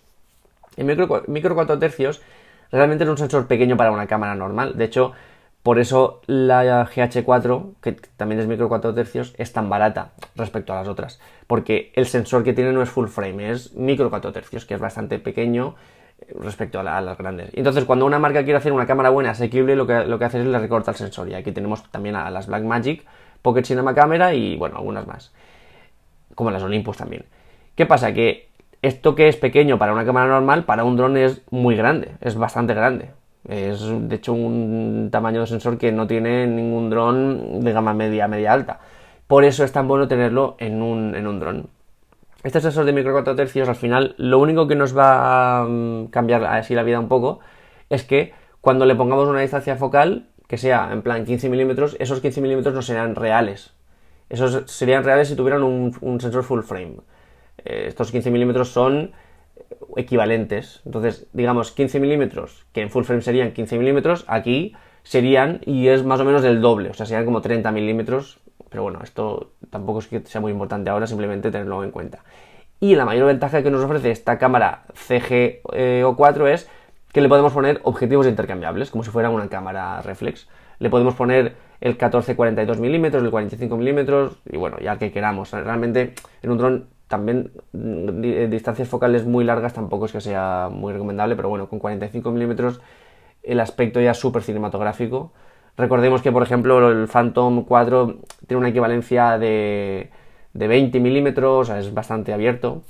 El 0.75 0.85
micro, 0.85 1.23
micro 1.27 1.55
4 1.55 1.79
tercios 1.79 2.21
realmente 2.71 3.05
es 3.05 3.09
un 3.09 3.17
sensor 3.17 3.47
pequeño 3.47 3.77
para 3.77 3.91
una 3.91 4.07
cámara 4.07 4.35
normal. 4.35 4.77
De 4.77 4.85
hecho, 4.85 5.13
Por 5.63 5.79
eso 5.79 6.21
la 6.27 6.85
GH4, 6.85 7.75
que 7.81 7.93
también 8.17 8.41
es 8.41 8.47
micro 8.47 8.67
4 8.67 8.93
tercios, 8.93 9.33
es 9.37 9.53
tan 9.53 9.69
barata 9.69 10.11
respecto 10.35 10.73
a 10.73 10.75
las 10.75 10.89
otras. 10.89 11.21
Porque 11.47 11.93
el 11.95 12.05
sensor 12.05 12.43
que 12.43 12.51
tiene 12.51 12.73
no 12.73 12.81
es 12.81 12.89
full 12.89 13.07
frame, 13.07 13.49
es 13.49 13.73
micro 13.73 14.09
4 14.09 14.33
tercios, 14.33 14.65
que 14.65 14.73
es 14.73 14.79
bastante 14.81 15.19
pequeño 15.19 15.75
respecto 16.39 16.79
a, 16.79 17.01
las 17.01 17.17
grandes. 17.17 17.49
Entonces, 17.53 17.85
cuando 17.85 18.05
una 18.05 18.19
marca 18.19 18.43
quiere 18.43 18.57
hacer 18.57 18.73
una 18.73 18.85
cámara 18.85 19.09
buena, 19.09 19.31
asequible, 19.31 19.77
lo 19.77 19.87
que, 19.87 20.05
lo 20.05 20.19
que 20.19 20.25
hace 20.25 20.41
es 20.41 20.45
le 20.45 20.59
recorta 20.59 20.91
el 20.91 20.97
sensor. 20.97 21.29
Y 21.29 21.33
aquí 21.33 21.53
tenemos 21.53 21.89
también 21.91 22.15
a 22.17 22.29
las 22.29 22.47
Blackmagic, 22.47 23.05
Pocket 23.41 23.63
Cinema 23.63 23.95
Camera 23.95 24.33
y, 24.33 24.57
bueno, 24.57 24.77
algunas 24.77 25.07
más. 25.07 25.33
Como 26.35 26.51
las 26.51 26.63
Olympus 26.63 26.97
también. 26.97 27.25
¿Qué 27.75 27.85
pasa? 27.85 28.13
Que 28.13 28.49
esto 28.81 29.15
que 29.15 29.29
es 29.29 29.37
pequeño 29.37 29.77
para 29.77 29.93
una 29.93 30.05
cámara 30.05 30.27
normal, 30.27 30.65
para 30.65 30.83
un 30.83 30.97
dron 30.97 31.15
es 31.15 31.41
muy 31.51 31.75
grande, 31.75 32.11
es 32.21 32.35
bastante 32.35 32.73
grande. 32.73 33.11
Es 33.47 33.81
de 33.81 34.15
hecho 34.15 34.33
un 34.33 35.09
tamaño 35.11 35.41
de 35.41 35.47
sensor 35.47 35.77
que 35.77 35.91
no 35.91 36.07
tiene 36.07 36.47
ningún 36.47 36.89
dron 36.89 37.59
de 37.59 37.73
gama 37.73 37.93
media, 37.93 38.27
media 38.27 38.53
alta. 38.53 38.79
Por 39.27 39.43
eso 39.43 39.63
es 39.63 39.71
tan 39.71 39.87
bueno 39.87 40.07
tenerlo 40.07 40.55
en 40.59 40.81
un, 40.81 41.15
en 41.15 41.27
un 41.27 41.39
dron. 41.39 41.69
Este 42.43 42.59
sensor 42.59 42.85
de 42.85 42.93
micro 42.93 43.13
4 43.13 43.35
tercios, 43.35 43.69
al 43.69 43.75
final, 43.75 44.15
lo 44.17 44.39
único 44.39 44.67
que 44.67 44.75
nos 44.75 44.97
va 44.97 45.61
a 45.61 45.63
mm, 45.65 46.07
cambiar 46.07 46.43
así 46.43 46.75
la 46.75 46.83
vida 46.83 46.99
un 46.99 47.07
poco 47.07 47.39
es 47.89 48.03
que 48.03 48.33
cuando 48.59 48.85
le 48.85 48.95
pongamos 48.95 49.27
una 49.27 49.41
distancia 49.41 49.75
focal, 49.75 50.27
que 50.47 50.57
sea 50.57 50.89
en 50.91 51.01
plan 51.01 51.25
15 51.25 51.49
milímetros, 51.49 51.95
esos 51.99 52.19
15 52.19 52.41
milímetros 52.41 52.73
no 52.73 52.81
serán 52.81 53.15
reales. 53.15 53.73
Esos 54.29 54.69
serían 54.71 55.03
reales 55.03 55.27
si 55.29 55.35
tuvieran 55.35 55.63
un, 55.63 56.19
sensor 56.19 56.43
full 56.43 56.61
frame. 56.61 56.97
Eh, 57.63 57.85
estos 57.87 58.11
15 58.11 58.31
milímetros 58.31 58.69
son 58.69 59.11
equivalentes. 59.95 60.81
Entonces, 60.85 61.27
digamos, 61.33 61.71
15 61.71 61.99
milímetros, 61.99 62.65
que 62.73 62.81
en 62.81 62.89
full 62.89 63.03
frame 63.03 63.21
serían 63.21 63.51
15 63.53 63.77
milímetros, 63.77 64.25
aquí 64.27 64.73
serían, 65.03 65.61
y 65.65 65.87
es 65.89 66.03
más 66.03 66.19
o 66.19 66.25
menos 66.25 66.41
del 66.41 66.61
doble, 66.61 66.89
o 66.89 66.93
sea, 66.93 67.05
serían 67.05 67.25
como 67.25 67.41
30 67.41 67.71
milímetros 67.71 68.39
pero 68.73 68.81
bueno, 68.81 69.01
esto 69.03 69.51
tampoco 69.69 69.99
es 69.99 70.07
que 70.07 70.19
sea 70.21 70.41
muy 70.41 70.51
importante 70.51 70.89
ahora, 70.89 71.05
simplemente 71.05 71.51
tenerlo 71.51 71.83
en 71.83 71.91
cuenta. 71.91 72.23
Y 72.79 72.95
la 72.95 73.05
mayor 73.05 73.27
ventaja 73.27 73.61
que 73.61 73.69
nos 73.69 73.83
ofrece 73.83 74.09
esta 74.09 74.39
cámara 74.39 74.85
CG-O4 74.95 76.47
es 76.47 76.67
que 77.11 77.21
le 77.21 77.29
podemos 77.29 77.53
poner 77.53 77.81
objetivos 77.83 78.25
intercambiables, 78.25 78.89
como 78.89 79.03
si 79.03 79.11
fuera 79.11 79.29
una 79.29 79.47
cámara 79.47 80.01
reflex. 80.01 80.47
Le 80.79 80.89
podemos 80.89 81.13
poner 81.13 81.53
el 81.81 81.99
14-42 81.99 82.79
milímetros, 82.79 83.23
el 83.23 83.29
45 83.29 83.77
milímetros, 83.77 84.37
y 84.51 84.57
bueno, 84.57 84.79
ya 84.79 84.97
que 84.97 85.11
queramos. 85.11 85.51
Realmente 85.51 86.15
en 86.41 86.49
un 86.49 86.57
dron 86.57 86.87
también 87.13 87.51
mm, 87.73 88.49
distancias 88.49 88.89
focales 88.89 89.23
muy 89.23 89.43
largas 89.43 89.71
tampoco 89.75 90.07
es 90.07 90.11
que 90.11 90.19
sea 90.19 90.69
muy 90.71 90.93
recomendable, 90.93 91.35
pero 91.35 91.47
bueno, 91.47 91.69
con 91.69 91.77
45 91.77 92.31
milímetros 92.31 92.81
el 93.43 93.59
aspecto 93.59 94.01
ya 94.01 94.11
es 94.11 94.17
súper 94.17 94.41
cinematográfico. 94.41 95.31
Recordemos 95.77 96.23
que, 96.23 96.31
por 96.31 96.41
ejemplo, 96.41 96.89
el 96.89 97.07
Phantom 97.07 97.65
4 97.65 98.15
tiene 98.47 98.59
una 98.59 98.69
equivalencia 98.69 99.37
de, 99.37 100.09
de 100.53 100.67
20 100.67 100.99
milímetros, 100.99 101.69
es 101.69 101.93
bastante 101.93 102.33
abierto. 102.33 102.81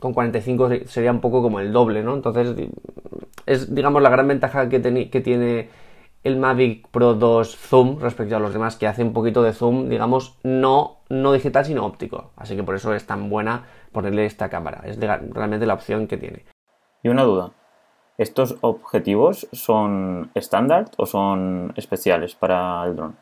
Con 0.00 0.12
45 0.12 0.70
sería 0.84 1.12
un 1.12 1.22
poco 1.22 1.40
como 1.40 1.58
el 1.58 1.72
doble, 1.72 2.02
¿no? 2.02 2.14
Entonces, 2.14 2.54
es, 3.46 3.74
digamos, 3.74 4.02
la 4.02 4.10
gran 4.10 4.28
ventaja 4.28 4.68
que, 4.68 5.08
que 5.10 5.20
tiene 5.22 5.70
el 6.26 6.36
Mavic 6.36 6.88
Pro 6.88 7.14
2 7.14 7.56
Zoom 7.56 8.00
respecto 8.00 8.36
a 8.36 8.40
los 8.40 8.52
demás, 8.52 8.76
que 8.76 8.88
hace 8.88 9.04
un 9.04 9.12
poquito 9.12 9.42
de 9.44 9.52
zoom, 9.52 9.88
digamos, 9.88 10.38
no, 10.42 10.98
no 11.08 11.32
digital, 11.32 11.64
sino 11.64 11.86
óptico. 11.86 12.32
Así 12.36 12.56
que 12.56 12.64
por 12.64 12.74
eso 12.74 12.92
es 12.94 13.06
tan 13.06 13.30
buena 13.30 13.64
ponerle 13.92 14.26
esta 14.26 14.48
cámara. 14.48 14.82
Es 14.84 14.98
realmente 14.98 15.66
la 15.66 15.74
opción 15.74 16.08
que 16.08 16.16
tiene. 16.16 16.44
Y 17.02 17.08
una 17.08 17.22
duda. 17.22 17.52
¿Estos 18.18 18.56
objetivos 18.62 19.46
son 19.52 20.32
estándar 20.34 20.86
o 20.96 21.06
son 21.06 21.72
especiales 21.76 22.34
para 22.34 22.84
el 22.86 22.96
dron? 22.96 23.16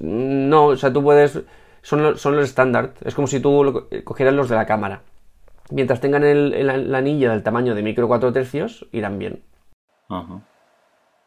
No, 0.00 0.66
o 0.66 0.76
sea, 0.76 0.92
tú 0.92 1.02
puedes. 1.02 1.42
Son, 1.82 2.02
los 2.02 2.26
estándar. 2.26 2.94
Es 3.04 3.14
como 3.14 3.28
si 3.28 3.40
tú 3.40 3.86
cogieras 4.02 4.34
los 4.34 4.48
de 4.48 4.56
la 4.56 4.66
cámara. 4.66 5.02
Mientras 5.70 6.00
tengan 6.00 6.24
el, 6.24 6.66
la 6.66 6.98
anilla 6.98 7.30
del 7.30 7.42
tamaño 7.42 7.74
de 7.74 7.82
micro 7.82 8.08
4 8.08 8.32
tercios, 8.32 8.86
irán 8.90 9.18
bien. 9.18 9.42
Ajá. 10.08 10.42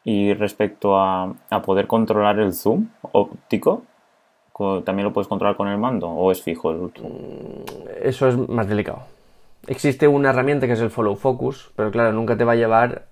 Y 0.09 0.33
respecto 0.33 0.97
a, 0.97 1.35
a 1.49 1.61
poder 1.61 1.85
controlar 1.85 2.39
el 2.39 2.53
zoom 2.53 2.87
óptico, 3.01 3.83
¿también 4.85 5.03
lo 5.03 5.11
puedes 5.11 5.27
controlar 5.27 5.57
con 5.57 5.67
el 5.67 5.77
mando 5.77 6.07
o 6.07 6.31
es 6.31 6.41
fijo 6.41 6.71
el 6.71 6.91
Eso 8.01 8.29
es 8.29 8.37
más 8.49 8.69
delicado. 8.69 9.01
Existe 9.67 10.07
una 10.07 10.29
herramienta 10.29 10.65
que 10.65 10.73
es 10.73 10.79
el 10.79 10.91
follow 10.91 11.15
focus, 11.15 11.71
pero 11.75 11.91
claro, 11.91 12.13
nunca 12.13 12.37
te 12.37 12.45
va 12.45 12.53
a 12.53 12.55
llevar, 12.55 13.07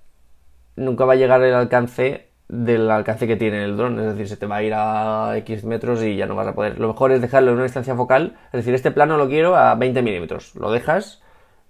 nunca 0.77 1.05
va 1.05 1.13
a 1.13 1.17
llegar 1.17 1.43
el 1.43 1.53
alcance 1.53 2.29
del 2.47 2.89
alcance 2.89 3.27
que 3.27 3.35
tiene 3.35 3.65
el 3.65 3.75
dron, 3.75 3.99
es 3.99 4.05
decir, 4.05 4.29
se 4.29 4.37
te 4.37 4.45
va 4.45 4.57
a 4.57 4.63
ir 4.63 4.73
a 4.73 5.37
X 5.39 5.65
metros 5.65 6.01
y 6.01 6.15
ya 6.15 6.27
no 6.27 6.35
vas 6.35 6.47
a 6.47 6.55
poder. 6.55 6.79
Lo 6.79 6.87
mejor 6.87 7.11
es 7.11 7.21
dejarlo 7.21 7.49
en 7.49 7.55
una 7.55 7.63
distancia 7.63 7.95
focal, 7.95 8.37
es 8.47 8.59
decir, 8.59 8.73
este 8.73 8.91
plano 8.91 9.17
lo 9.17 9.27
quiero 9.27 9.55
a 9.55 9.75
20 9.75 10.01
milímetros, 10.01 10.55
lo 10.55 10.71
dejas, 10.71 11.21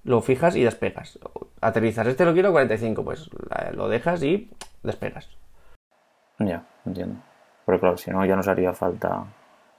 lo 0.03 0.21
fijas 0.21 0.55
y 0.55 0.63
despegas. 0.63 1.17
Aterrizas, 1.61 2.05
este 2.05 2.25
lo 2.25 2.33
quiero 2.33 2.49
a 2.49 2.51
45, 2.51 3.03
pues 3.03 3.29
lo 3.73 3.89
dejas 3.89 4.21
y 4.21 4.49
despegas. 4.85 5.29
Ya, 6.39 6.63
entiendo. 6.85 7.21
Pero 7.65 7.79
claro, 7.79 7.97
si 7.97 8.11
no, 8.11 8.25
ya 8.25 8.35
nos 8.35 8.47
haría 8.47 8.73
falta 8.73 9.25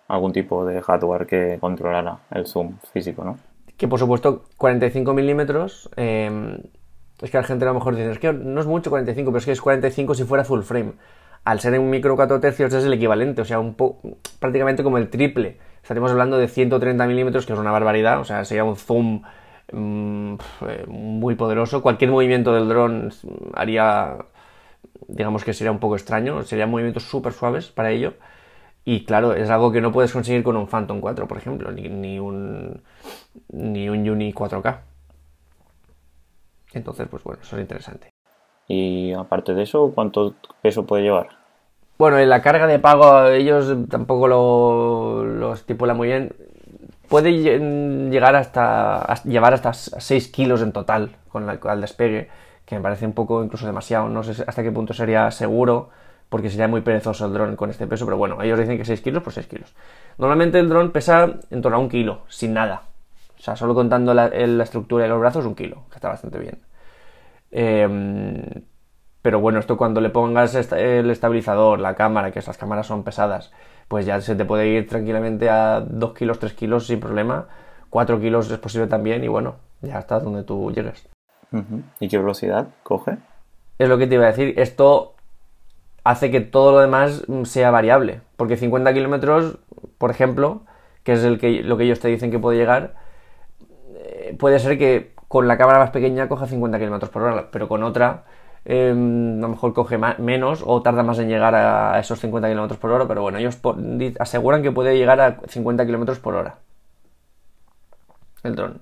algún 0.08 0.32
tipo 0.32 0.64
de 0.64 0.80
hardware 0.82 1.26
que 1.26 1.58
controlara 1.60 2.18
el 2.30 2.46
zoom 2.46 2.78
físico, 2.92 3.25
¿no? 3.25 3.36
que 3.76 3.88
por 3.88 3.98
supuesto 3.98 4.44
45 4.56 5.12
milímetros, 5.14 5.90
eh, 5.96 6.58
es 7.20 7.30
que 7.30 7.36
la 7.36 7.44
gente 7.44 7.64
a 7.64 7.68
lo 7.68 7.75
mejor 7.75 7.94
dice, 7.94 8.10
es 8.10 8.18
que 8.18 8.32
no 8.32 8.60
es 8.60 8.66
mucho 8.66 8.90
45, 8.90 9.30
pero 9.30 9.38
es 9.38 9.44
que 9.44 9.52
es 9.52 9.60
45 9.60 10.14
si 10.14 10.25
fuera 10.25 10.44
full 10.44 10.62
frame. 10.62 10.92
Al 11.44 11.60
ser 11.60 11.75
en 11.75 11.82
un 11.82 11.90
micro 11.90 12.16
4 12.16 12.40
tercios 12.40 12.72
es 12.75 12.84
el 12.84 12.92
equivalente, 12.92 13.42
o 13.42 13.44
sea, 13.44 13.60
un 13.60 13.76
prácticamente 14.40 14.82
como 14.82 14.98
el 14.98 15.08
triple. 15.10 15.58
Estaríamos 15.82 16.10
hablando 16.10 16.38
de 16.38 16.48
130 16.48 17.06
milímetros, 17.06 17.46
que 17.46 17.52
es 17.52 17.58
una 17.58 17.70
barbaridad, 17.70 18.20
o 18.20 18.25
sea, 18.25 18.44
sería 18.44 18.64
un 18.64 18.76
zoom 18.76 19.22
mm, 19.72 20.34
eh, 20.68 20.84
muy 20.88 21.36
poderoso. 21.36 21.82
Cualquier 21.82 22.10
movimiento 22.10 22.52
del 22.52 22.68
dron 22.68 23.12
haría, 23.54 24.16
digamos 25.09 25.45
que 25.45 25.52
sería 25.52 25.73
un 25.73 25.78
poco 25.78 25.97
extraño, 25.97 26.43
serían 26.43 26.71
movimientos 26.71 27.05
súper 27.05 27.33
suaves 27.33 27.69
para 27.69 27.90
ello. 27.90 28.14
Y 28.85 29.05
claro, 29.05 29.35
es 29.35 29.50
algo 29.50 29.73
que 29.73 29.81
no 29.81 29.90
puedes 29.90 30.12
conseguir 30.12 30.45
con 30.45 30.57
un 30.57 30.69
Phantom 30.69 31.00
4, 31.00 31.26
por 31.26 31.38
ejemplo, 31.38 31.73
ni, 31.73 32.19
un, 32.21 32.83
ni 33.49 33.88
un 33.88 34.09
Uni 34.09 34.33
4K. 34.33 34.78
Entonces, 36.73 37.09
pues 37.09 37.25
bueno, 37.25 37.40
eso 37.43 37.57
es 37.57 37.62
interesante. 37.62 38.11
Y 38.69 39.12
aparte 39.12 39.55
de 39.55 39.62
eso, 39.62 39.93
¿cuánto 39.95 40.35
peso 40.62 40.87
puede 40.87 41.05
llevar? 41.05 41.28
Bueno, 41.99 42.19
en 42.19 42.28
la 42.28 42.43
carga 42.43 42.66
de 42.66 42.78
pago 42.78 43.26
ellos 43.28 43.75
tampoco 43.88 44.28
lo, 44.28 45.25
lo 45.25 45.55
estipulan 45.55 45.97
muy 45.97 46.09
bien. 46.09 46.35
Puede 47.09 47.33
llegar 47.33 48.37
hasta, 48.37 49.23
llevar 49.25 49.55
hasta 49.55 49.73
6 49.73 50.28
kilos 50.28 50.61
en 50.62 50.73
total 50.73 51.16
con 51.28 51.47
la, 51.47 51.59
al 51.62 51.81
despegue, 51.81 52.28
que 52.66 52.75
me 52.75 52.82
parece 52.82 53.06
un 53.06 53.12
poco 53.12 53.42
incluso 53.42 53.64
demasiado. 53.64 54.08
No 54.08 54.23
sé 54.23 54.44
hasta 54.46 54.62
qué 54.62 54.73
punto 54.73 54.92
sería 54.92 55.30
seguro 55.30 55.88
porque 56.28 56.50
sería 56.50 56.68
muy 56.68 56.80
perezoso 56.80 57.26
el 57.26 57.32
dron 57.32 57.56
con 57.56 57.70
este 57.70 57.87
peso, 57.87 58.04
pero 58.04 58.18
bueno, 58.18 58.42
ellos 58.42 58.58
dicen 58.58 58.76
que 58.76 58.85
6 58.85 59.00
kilos 59.00 59.23
por 59.23 59.32
6 59.32 59.46
kilos. 59.46 59.75
Normalmente 60.18 60.58
el 60.58 60.68
dron 60.68 60.90
pesa 60.90 61.38
en 61.50 61.62
torno 61.62 61.78
a 61.78 61.80
un 61.80 61.88
kilo, 61.88 62.23
sin 62.28 62.52
nada. 62.52 62.82
O 63.38 63.42
sea, 63.42 63.54
solo 63.54 63.75
contando 63.75 64.12
la, 64.12 64.26
estructura 64.26 65.04
de 65.04 65.11
los 65.11 65.20
brazos, 65.20 65.46
un 65.46 65.54
kilo, 65.54 65.85
que 65.90 65.96
está 65.96 66.08
bastante 66.08 66.38
bien. 66.38 66.58
Em, 67.52 68.42
pero 69.23 69.40
bueno, 69.40 69.61
esto 69.61 69.76
cuando 69.76 70.00
le 70.00 70.11
pongas 70.11 70.54
el 70.73 71.11
estabilizador, 71.11 71.78
la 71.78 71.94
cámara, 71.94 72.32
que 72.32 72.40
esas 72.40 72.58
cámaras 72.58 72.87
son 72.87 73.04
pesadas, 73.04 73.52
pues 73.88 74.04
ya 74.06 74.20
se 74.20 74.35
te 74.35 74.44
puede 74.44 74.68
ir 74.68 74.88
tranquilamente 74.88 75.49
a 75.49 75.80
2 75.80 76.14
kilos, 76.14 76.38
3 76.40 76.52
kilos 76.54 76.87
sin 76.87 76.99
problema. 76.99 77.46
4 77.90 78.20
kilos 78.20 78.50
es 78.50 78.58
posible 78.58 78.88
también 78.88 79.23
y 79.23 79.28
bueno, 79.28 79.56
ya 79.82 79.99
está 80.00 80.18
donde 80.18 80.42
tú 80.42 80.73
llegues. 80.73 81.08
¿Y 82.00 82.09
qué 82.09 82.19
velocidad 82.19 82.69
coge? 82.83 83.19
Es 83.79 83.88
lo 83.88 83.99
que 83.99 84.07
te 84.07 84.15
iba 84.15 84.25
a 84.25 84.29
decir. 84.29 84.55
Esto 84.59 85.15
hace 86.05 86.31
que 86.31 86.41
todo 86.41 86.73
lo 86.73 86.81
demás 86.81 87.25
mm, 87.29 87.45
sea 87.45 87.71
variable. 87.71 88.21
Porque 88.37 88.57
50 88.57 88.93
kilómetros, 88.93 89.59
por 89.99 90.11
ejemplo, 90.11 90.62
que 91.03 91.12
es 91.12 91.23
lo 91.23 91.76
que 91.76 91.85
ellos 91.85 92.00
te 92.00 92.09
dicen 92.09 92.31
que 92.31 92.38
puede 92.38 92.59
llegar, 92.59 92.95
eh, 93.95 94.37
puede 94.38 94.59
ser 94.59 94.79
que 94.79 95.15
con 95.29 95.49
la 95.49 95.59
cámara 95.59 95.79
más 95.79 95.91
pequeña 95.91 96.29
coja 96.29 96.47
50 96.47 96.79
kilómetros 96.79 97.11
por 97.11 97.23
hora, 97.23 97.49
pero 97.50 97.69
con 97.69 97.83
otra 97.83 98.25
em, 98.65 99.38
a 99.38 99.43
lo 99.43 99.49
mejor 99.50 99.75
coge 99.75 99.99
menos 99.99 100.62
o 100.65 100.83
tarda 100.83 101.03
más 101.03 101.19
en 101.19 101.29
llegar 101.29 101.55
a 101.55 101.99
esos 101.99 102.21
50 102.21 102.49
kilómetros 102.49 102.79
por 102.79 102.91
hora, 102.93 103.07
pero 103.09 103.23
bueno, 103.23 103.38
ellos 103.38 103.59
aseguran 104.19 104.62
que 104.62 104.73
puede 104.73 104.97
llegar 104.97 105.21
a 105.21 105.38
50 105.49 105.87
kilómetros 105.87 106.19
por 106.21 106.35
hora 106.35 106.57
el 108.47 108.57
dron. 108.57 108.81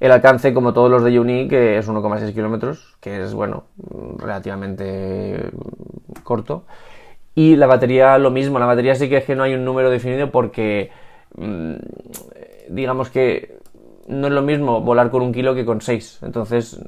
El 0.00 0.12
alcance, 0.12 0.54
como 0.54 0.72
todos 0.72 0.90
los 0.90 1.02
de 1.02 1.18
Unique, 1.18 1.78
es 1.78 1.88
1,6 1.88 2.32
kilómetros, 2.32 2.96
que 3.00 3.22
es, 3.22 3.34
bueno, 3.34 3.64
relativamente 4.16 5.50
corto. 6.22 6.64
Y 7.34 7.56
la 7.56 7.66
batería, 7.66 8.18
lo 8.18 8.30
mismo. 8.30 8.58
La 8.58 8.66
batería 8.66 8.94
sí 8.94 9.08
que 9.08 9.18
es 9.18 9.24
que 9.24 9.34
no 9.34 9.42
hay 9.42 9.54
un 9.54 9.64
número 9.64 9.90
definido 9.90 10.30
porque, 10.30 10.90
mm, 11.36 11.74
digamos 12.68 13.10
que 13.10 13.58
no 14.06 14.28
es 14.28 14.32
lo 14.32 14.42
mismo 14.42 14.80
volar 14.80 15.10
con 15.10 15.22
un 15.22 15.32
kilo 15.32 15.54
que 15.54 15.64
con 15.64 15.80
6. 15.80 16.20
Entonces, 16.22 16.80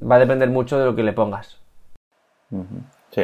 va 0.00 0.16
a 0.16 0.18
depender 0.18 0.48
mucho 0.50 0.78
de 0.78 0.86
lo 0.86 0.96
que 0.96 1.02
le 1.02 1.12
pongas. 1.12 1.58
Sí. 3.10 3.22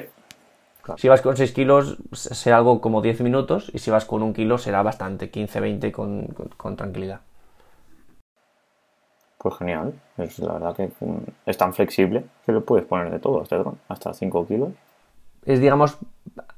Si 0.98 1.08
vas 1.08 1.20
con 1.20 1.36
6 1.36 1.52
kilos 1.52 1.96
será 2.12 2.58
algo 2.58 2.80
como 2.80 3.02
10 3.02 3.20
minutos 3.22 3.70
y 3.74 3.78
si 3.78 3.90
vas 3.90 4.04
con 4.04 4.22
un 4.22 4.32
kilo 4.32 4.56
será 4.56 4.82
bastante, 4.82 5.30
15, 5.30 5.60
20 5.60 5.92
con, 5.92 6.26
con, 6.28 6.48
con 6.56 6.76
tranquilidad. 6.76 7.20
Pues 9.38 9.54
genial, 9.56 9.94
es 10.18 10.38
la 10.38 10.54
verdad 10.54 10.76
que 10.76 10.90
mm, 11.00 11.18
es 11.46 11.56
tan 11.56 11.74
flexible 11.74 12.24
que 12.44 12.52
lo 12.52 12.64
puedes 12.64 12.86
poner 12.86 13.10
de 13.10 13.18
todo 13.18 13.42
este 13.42 13.56
dron, 13.56 13.78
hasta 13.88 14.12
5 14.14 14.46
kilos. 14.46 14.70
Es, 15.44 15.60
digamos, 15.60 15.98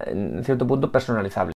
en 0.01 0.43
cierto 0.45 0.67
punto 0.67 0.91
personalizable. 0.91 1.53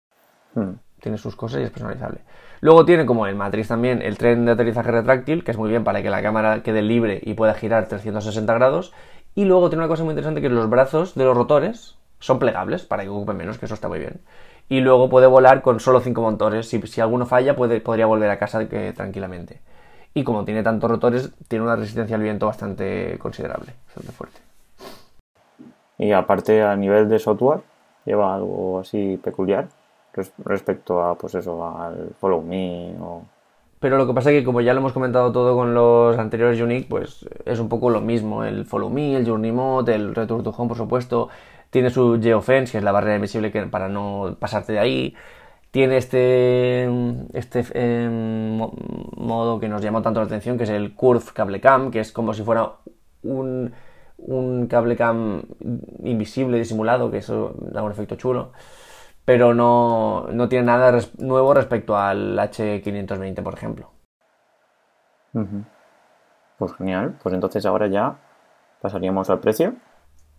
Hmm. 0.53 0.73
Tiene 0.99 1.17
sus 1.17 1.35
cosas 1.35 1.61
y 1.61 1.63
es 1.63 1.71
personalizable. 1.71 2.19
Luego 2.59 2.85
tiene 2.85 3.05
como 3.05 3.25
el 3.25 3.35
Matrix 3.35 3.69
también 3.69 4.01
el 4.01 4.17
tren 4.17 4.45
de 4.45 4.51
aterrizaje 4.51 4.91
retráctil, 4.91 5.43
que 5.43 5.51
es 5.51 5.57
muy 5.57 5.69
bien 5.69 5.83
para 5.83 6.03
que 6.03 6.09
la 6.09 6.21
cámara 6.21 6.61
quede 6.61 6.81
libre 6.81 7.19
y 7.23 7.33
pueda 7.33 7.55
girar 7.55 7.87
360 7.87 8.53
grados. 8.53 8.93
Y 9.33 9.45
luego 9.45 9.69
tiene 9.69 9.83
una 9.83 9.87
cosa 9.87 10.03
muy 10.03 10.11
interesante 10.11 10.41
que 10.41 10.49
los 10.49 10.69
brazos 10.69 11.15
de 11.15 11.23
los 11.23 11.35
rotores 11.35 11.97
son 12.19 12.37
plegables 12.37 12.83
para 12.83 13.03
que 13.03 13.09
ocupen 13.09 13.37
menos, 13.37 13.57
que 13.57 13.65
eso 13.65 13.73
está 13.73 13.87
muy 13.87 13.99
bien. 13.99 14.21
Y 14.69 14.81
luego 14.81 15.09
puede 15.09 15.27
volar 15.27 15.61
con 15.61 15.79
solo 15.79 16.01
5 16.01 16.21
motores. 16.21 16.69
Si, 16.69 16.79
si 16.83 17.01
alguno 17.01 17.25
falla, 17.25 17.55
puede, 17.55 17.81
podría 17.81 18.05
volver 18.05 18.29
a 18.29 18.37
casa 18.37 18.69
que, 18.69 18.93
tranquilamente. 18.93 19.59
Y 20.13 20.23
como 20.23 20.43
tiene 20.43 20.61
tantos 20.63 20.89
rotores, 20.89 21.31
tiene 21.47 21.63
una 21.63 21.75
resistencia 21.75 22.15
al 22.15 22.21
viento 22.21 22.45
bastante 22.45 23.17
considerable, 23.19 23.73
bastante 23.87 24.11
fuerte. 24.11 24.39
Y 25.97 26.11
aparte 26.11 26.63
a 26.63 26.75
nivel 26.75 27.07
de 27.07 27.19
software, 27.19 27.61
lleva 28.05 28.35
algo 28.35 28.79
así 28.79 29.19
peculiar 29.23 29.67
res- 30.13 30.33
respecto 30.43 31.01
a, 31.03 31.15
pues 31.15 31.35
eso, 31.35 31.65
al 31.77 32.13
Follow 32.19 32.41
Me 32.41 32.95
o... 32.99 33.23
Pero 33.79 33.97
lo 33.97 34.05
que 34.05 34.13
pasa 34.13 34.29
es 34.31 34.39
que 34.39 34.43
como 34.45 34.61
ya 34.61 34.73
lo 34.73 34.79
hemos 34.79 34.93
comentado 34.93 35.31
todo 35.31 35.55
con 35.55 35.73
los 35.73 36.17
anteriores 36.19 36.61
Unique, 36.61 36.87
pues 36.87 37.27
es 37.45 37.59
un 37.59 37.67
poco 37.67 37.89
lo 37.89 37.99
mismo. 37.99 38.43
El 38.43 38.65
Follow 38.65 38.91
Me, 38.91 39.15
el 39.15 39.27
Journey 39.27 39.51
Mode, 39.51 39.95
el 39.95 40.13
Return 40.13 40.43
to 40.43 40.51
Home, 40.51 40.67
por 40.67 40.77
supuesto. 40.77 41.29
Tiene 41.71 41.89
su 41.89 42.19
Geofence, 42.21 42.73
que 42.73 42.77
es 42.77 42.83
la 42.83 42.91
barrera 42.91 43.15
invisible 43.15 43.51
que, 43.51 43.63
para 43.63 43.89
no 43.89 44.35
pasarte 44.39 44.73
de 44.73 44.79
ahí. 44.79 45.15
Tiene 45.71 45.97
este, 45.97 46.83
este 47.33 47.63
eh, 47.73 48.09
mo- 48.11 48.73
modo 49.15 49.59
que 49.59 49.69
nos 49.69 49.81
llamó 49.81 50.01
tanto 50.01 50.19
la 50.19 50.25
atención, 50.25 50.57
que 50.57 50.65
es 50.65 50.69
el 50.69 50.93
Curve 50.95 51.23
Cable 51.33 51.61
Cam, 51.61 51.91
que 51.91 52.01
es 52.01 52.11
como 52.11 52.33
si 52.33 52.43
fuera 52.43 52.73
un, 53.23 53.73
un 54.17 54.67
cable 54.67 54.97
cam 54.97 55.43
invisible, 56.03 56.57
disimulado, 56.57 57.09
que 57.09 57.19
eso 57.19 57.55
da 57.59 57.83
un 57.83 57.91
efecto 57.91 58.15
chulo. 58.15 58.51
Pero 59.23 59.53
no, 59.53 60.27
no 60.33 60.49
tiene 60.49 60.65
nada 60.65 60.91
res- 60.91 61.17
nuevo 61.19 61.53
respecto 61.53 61.95
al 61.95 62.37
H520, 62.37 63.41
por 63.41 63.53
ejemplo. 63.53 63.91
Pues 66.57 66.73
genial, 66.73 67.15
pues 67.23 67.33
entonces 67.33 67.65
ahora 67.65 67.87
ya 67.87 68.17
pasaríamos 68.81 69.29
al 69.29 69.39
precio. 69.39 69.75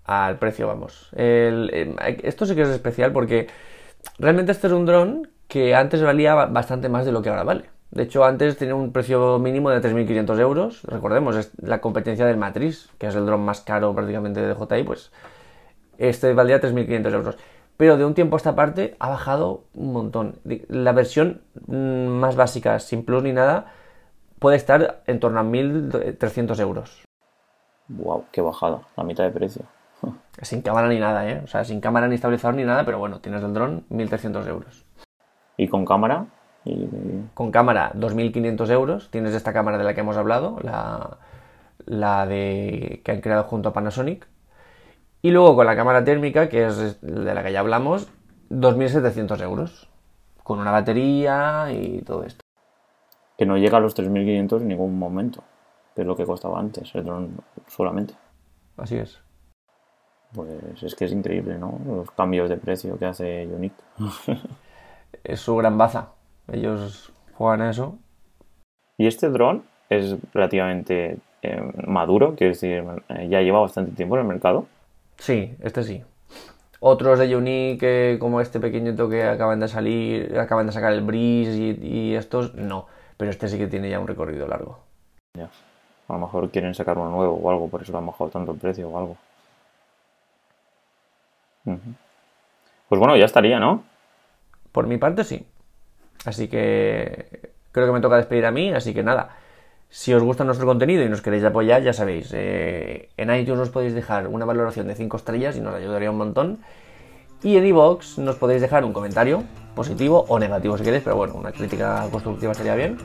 Al 0.05 0.39
precio, 0.39 0.67
vamos. 0.67 1.11
El- 1.15 1.71
eh, 1.73 1.97
esto 2.25 2.45
sí 2.45 2.55
que 2.55 2.63
es 2.63 2.69
especial 2.69 3.13
porque 3.13 3.47
realmente 4.19 4.53
este 4.53 4.67
es 4.67 4.73
un 4.73 4.87
dron 4.87 5.29
que 5.49 5.75
antes 5.75 6.03
valía 6.03 6.35
ba- 6.35 6.47
bastante 6.47 6.89
más 6.89 7.05
de 7.07 7.13
lo 7.13 7.23
que 7.23 7.29
ahora 7.31 7.45
vale. 7.45 7.71
De 7.91 8.05
hecho, 8.05 8.25
antes 8.25 8.57
tenía 8.57 8.75
un 8.75 8.93
precio 8.93 9.39
mínimo 9.39 9.69
de 9.71 9.81
3.500 9.81 10.39
euros. 10.39 10.83
Recordemos, 10.85 11.37
es 11.37 11.53
la 11.61 11.81
competencia 11.83 12.25
del 12.25 12.39
Matrix, 12.39 12.89
que 12.99 13.07
es 13.09 13.15
el 13.15 13.27
dron 13.27 13.45
más 13.45 13.61
caro 13.61 13.95
prácticamente 13.95 14.41
de 14.41 14.55
DJI, 14.55 14.83
pues 14.85 15.11
este 15.99 16.33
valdría 16.33 16.61
3.500 16.61 17.13
euros. 17.13 17.37
Pero 17.77 17.97
de 17.99 18.05
un 18.05 18.15
tiempo 18.15 18.37
a 18.37 18.39
esta 18.39 18.55
parte 18.55 18.97
ha 18.99 19.09
bajado 19.11 19.65
un 19.75 19.93
montón. 19.93 20.37
La 20.69 20.93
versión 20.93 21.43
mm, 21.67 22.07
más 22.07 22.37
básica, 22.37 22.79
sin 22.79 23.05
plus 23.05 23.23
ni 23.23 23.33
nada, 23.33 23.73
puede 24.39 24.57
estar 24.57 25.03
en 25.07 25.21
torno 25.21 25.41
a 25.41 25.43
1.300 25.43 26.61
euros. 26.61 27.03
Wow, 27.89 28.25
qué 28.33 28.41
bajada, 28.41 28.83
la 28.97 29.05
mitad 29.05 29.25
de 29.25 29.31
precio. 29.31 29.63
Sin 30.43 30.63
cámara 30.63 30.89
ni 30.89 30.99
nada, 30.99 31.29
¿eh? 31.29 31.41
O 31.45 31.47
sea, 31.47 31.65
sin 31.65 31.81
cámara 31.81 32.09
ni 32.09 32.17
estabilizador 32.17 32.55
ni 32.57 32.65
nada, 32.65 32.85
pero 32.85 32.99
bueno, 32.99 33.21
tienes 33.21 33.43
el 33.43 33.55
dron 33.55 33.85
1.300 33.91 34.47
euros. 34.49 34.85
Y 35.57 35.69
con 35.69 35.85
cámara 35.85 36.27
y 36.65 36.89
Con 37.35 37.51
cámara 37.51 37.93
2.500 37.95 38.71
euros, 38.71 39.11
tienes 39.11 39.35
esta 39.35 39.53
cámara 39.53 39.79
de 39.79 39.85
la 39.85 39.95
que 39.95 40.01
hemos 40.01 40.17
hablado, 40.17 40.59
la, 40.63 41.19
la 41.87 42.27
de 42.27 43.03
que 43.05 43.13
han 43.13 43.21
creado 43.21 43.45
junto 43.45 43.69
a 43.71 43.73
Panasonic. 43.73 44.27
Y 45.23 45.31
luego 45.31 45.55
con 45.57 45.67
la 45.67 45.77
cámara 45.77 46.05
térmica, 46.05 46.49
que 46.49 46.67
es 46.67 47.01
de 47.01 47.35
la 47.35 47.43
que 47.45 47.53
ya 47.53 47.61
hablamos, 47.61 48.09
2.700 48.51 49.41
euros. 49.43 49.89
Con 50.43 50.59
una 50.61 50.73
batería 50.73 51.69
y 51.73 52.03
todo 52.03 52.25
esto. 52.25 52.43
que 53.39 53.47
no 53.47 53.57
llega 53.57 53.79
a 53.79 53.81
los 53.81 53.97
3.500 53.97 54.63
en 54.63 54.69
ningún 54.69 54.99
momento, 54.99 55.45
que 55.95 56.03
es 56.03 56.07
lo 56.07 56.17
que 56.17 56.27
costaba 56.27 56.59
antes, 56.61 56.95
el 56.95 57.05
dron 57.05 57.37
solamente. 57.69 58.15
Así 58.77 58.97
es. 58.97 59.21
Pues 60.35 60.83
es 60.83 60.95
que 60.95 61.05
es 61.05 61.13
increíble, 61.13 61.59
¿no? 61.59 61.79
Los 61.87 62.11
cambios 62.11 62.49
de 62.49 62.57
precio 62.57 62.99
que 62.99 63.07
hace 63.07 63.47
Unique. 63.47 63.77
Es 65.25 65.41
su 65.41 65.55
gran 65.57 65.77
baza. 65.77 66.09
Ellos 66.51 67.13
juegan 67.35 67.61
a 67.61 67.71
eso. 67.71 67.99
Y 68.97 69.07
este 69.07 69.29
dron 69.29 69.65
es 69.91 70.17
relativamente 70.33 71.19
eh, 71.43 71.61
maduro, 71.87 72.35
quiero 72.35 72.53
decir, 72.53 72.83
eh, 73.11 73.29
ya 73.29 73.41
lleva 73.43 73.61
bastante 73.61 73.93
tiempo 73.93 74.17
en 74.17 74.23
el 74.23 74.29
mercado. 74.29 74.67
Sí, 75.19 75.55
este 75.61 75.83
sí. 75.83 76.03
Otros 76.81 77.19
de 77.19 77.37
Unique, 77.37 78.17
como 78.19 78.41
este 78.41 78.59
pequeñito 78.59 79.09
que 79.09 79.23
acaban 79.23 79.61
de 79.61 79.69
salir, 79.69 80.39
acaban 80.39 80.67
de 80.67 80.73
sacar 80.73 80.93
el 80.93 81.03
Breeze 81.03 81.57
y, 81.57 81.87
y 81.87 82.15
estos, 82.15 82.55
no. 82.55 82.87
Pero 83.17 83.31
este 83.31 83.49
sí 83.49 83.59
que 83.59 83.69
tiene 83.69 83.91
ya 83.91 84.01
un 84.01 84.09
recorrido 84.09 84.49
largo. 84.49 84.79
Ya. 85.37 85.51
A 86.09 86.15
lo 86.15 86.19
mejor 86.19 86.51
quieren 86.51 86.75
sacar 86.75 86.99
uno 86.99 87.11
nuevo 87.11 87.35
o 87.35 87.51
algo, 87.51 87.69
por 87.69 87.83
eso 87.83 87.93
lo 87.93 87.99
han 87.99 88.07
bajado 88.07 88.31
tanto 88.31 88.53
el 88.53 88.59
precio 88.59 88.89
o 88.89 88.99
algo. 88.99 89.17
Pues 92.89 92.99
bueno, 92.99 93.17
ya 93.17 93.25
estaría, 93.25 93.59
¿no? 93.59 93.85
Por 94.73 94.87
mi 94.87 94.99
parte, 94.99 95.25
sí. 95.25 95.47
Así 96.25 96.49
que 96.49 97.51
creo 97.73 97.87
que 97.87 97.93
me 97.93 98.01
toca 98.01 98.17
despedir 98.17 98.47
a 98.47 98.51
mí, 98.51 98.73
así 98.73 98.95
que 98.95 99.03
nada. 99.03 99.37
Si 99.89 100.15
os 100.15 100.23
gusta 100.23 100.45
nuestro 100.45 100.67
contenido 100.67 101.03
y 101.03 101.09
nos 101.09 101.21
queréis 101.21 101.45
apoyar, 101.45 101.83
ya 101.83 101.93
sabéis, 101.93 102.31
eh, 102.33 103.11
en 103.17 103.35
iTunes 103.35 103.61
os 103.61 103.69
podéis 103.71 103.95
dejar 103.95 104.27
una 104.27 104.45
valoración 104.45 104.89
de 104.89 104.95
5 104.95 105.17
estrellas 105.19 105.57
y 105.57 105.61
nos 105.61 105.75
ayudaría 105.75 106.11
un 106.11 106.17
montón. 106.17 106.59
Y 107.43 107.57
en 107.57 107.67
iVoox 107.67 108.19
nos 108.19 108.37
podéis 108.37 108.63
dejar 108.63 108.85
un 108.85 108.93
comentario 108.93 109.43
positivo 109.75 110.25
o 110.29 110.39
negativo 110.39 110.79
si 110.79 110.85
queréis, 110.85 111.03
pero 111.03 111.17
bueno, 111.17 111.35
una 111.35 111.53
crítica 111.53 112.07
constructiva 112.11 112.53
estaría 112.53 112.75
bien. 112.75 112.97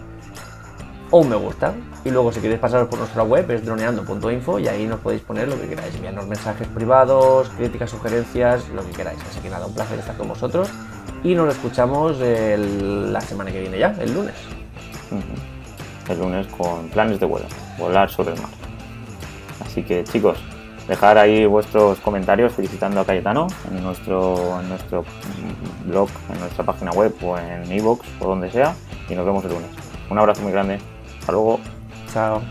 O 1.10 1.20
un 1.20 1.30
me 1.30 1.36
gusta. 1.36 1.74
Y 2.04 2.10
luego 2.10 2.32
si 2.32 2.40
queréis 2.40 2.60
pasaros 2.60 2.88
por 2.88 3.00
nuestra 3.00 3.24
web 3.24 3.50
es 3.52 3.66
droneando.info 3.66 4.60
y 4.60 4.68
ahí 4.68 4.86
nos 4.86 5.00
podéis 5.00 5.22
poner 5.22 5.48
lo 5.48 5.60
que 5.60 5.68
queráis. 5.68 5.96
Enviarnos 5.96 6.28
mensajes 6.28 6.68
privados, 6.68 7.50
críticas, 7.50 7.90
sugerencias, 7.90 8.68
lo 8.70 8.86
que 8.86 8.92
queráis. 8.92 9.20
Así 9.30 9.40
que 9.40 9.50
nada, 9.50 9.66
un 9.66 9.74
placer 9.74 10.00
estar 10.00 10.18
con 10.18 10.28
vosotros. 10.28 10.70
Y 11.24 11.36
nos 11.36 11.54
escuchamos 11.54 12.18
la 12.20 13.22
semana 13.22 13.52
que 13.52 13.62
viene 13.62 13.80
ya, 13.80 13.96
el 14.00 14.14
lunes. 14.14 14.36
El 16.10 16.20
lunes 16.20 16.48
con 16.48 16.88
planes 16.90 17.20
de 17.20 17.26
vuelo, 17.26 17.48
volar 17.78 18.10
sobre 18.10 18.34
el 18.34 18.42
mar. 18.42 18.52
Así 19.66 19.84
que 19.84 20.04
chicos, 20.04 20.38
dejar 20.88 21.18
ahí 21.18 21.46
vuestros 21.46 22.00
comentarios 22.00 22.54
felicitando 22.54 23.02
a 23.02 23.06
Cayetano 23.06 23.48
en 23.70 23.84
nuestro, 23.84 24.60
en 24.62 24.70
nuestro 24.70 25.04
blog, 25.86 26.10
en 26.32 26.40
nuestra 26.40 26.64
página 26.64 26.92
web 26.92 27.14
o 27.22 27.38
en 27.38 27.70
iVoox 27.72 28.06
o 28.20 28.28
donde 28.28 28.52
sea. 28.52 28.76
Y 29.10 29.16
nos 29.16 29.26
vemos 29.26 29.44
el 29.46 29.52
lunes. 29.52 29.70
Un 30.10 30.20
abrazo 30.20 30.42
muy 30.42 30.52
grande. 30.52 30.80
Hasta 31.28 31.34
luego. 31.34 31.60
Chao. 32.14 32.42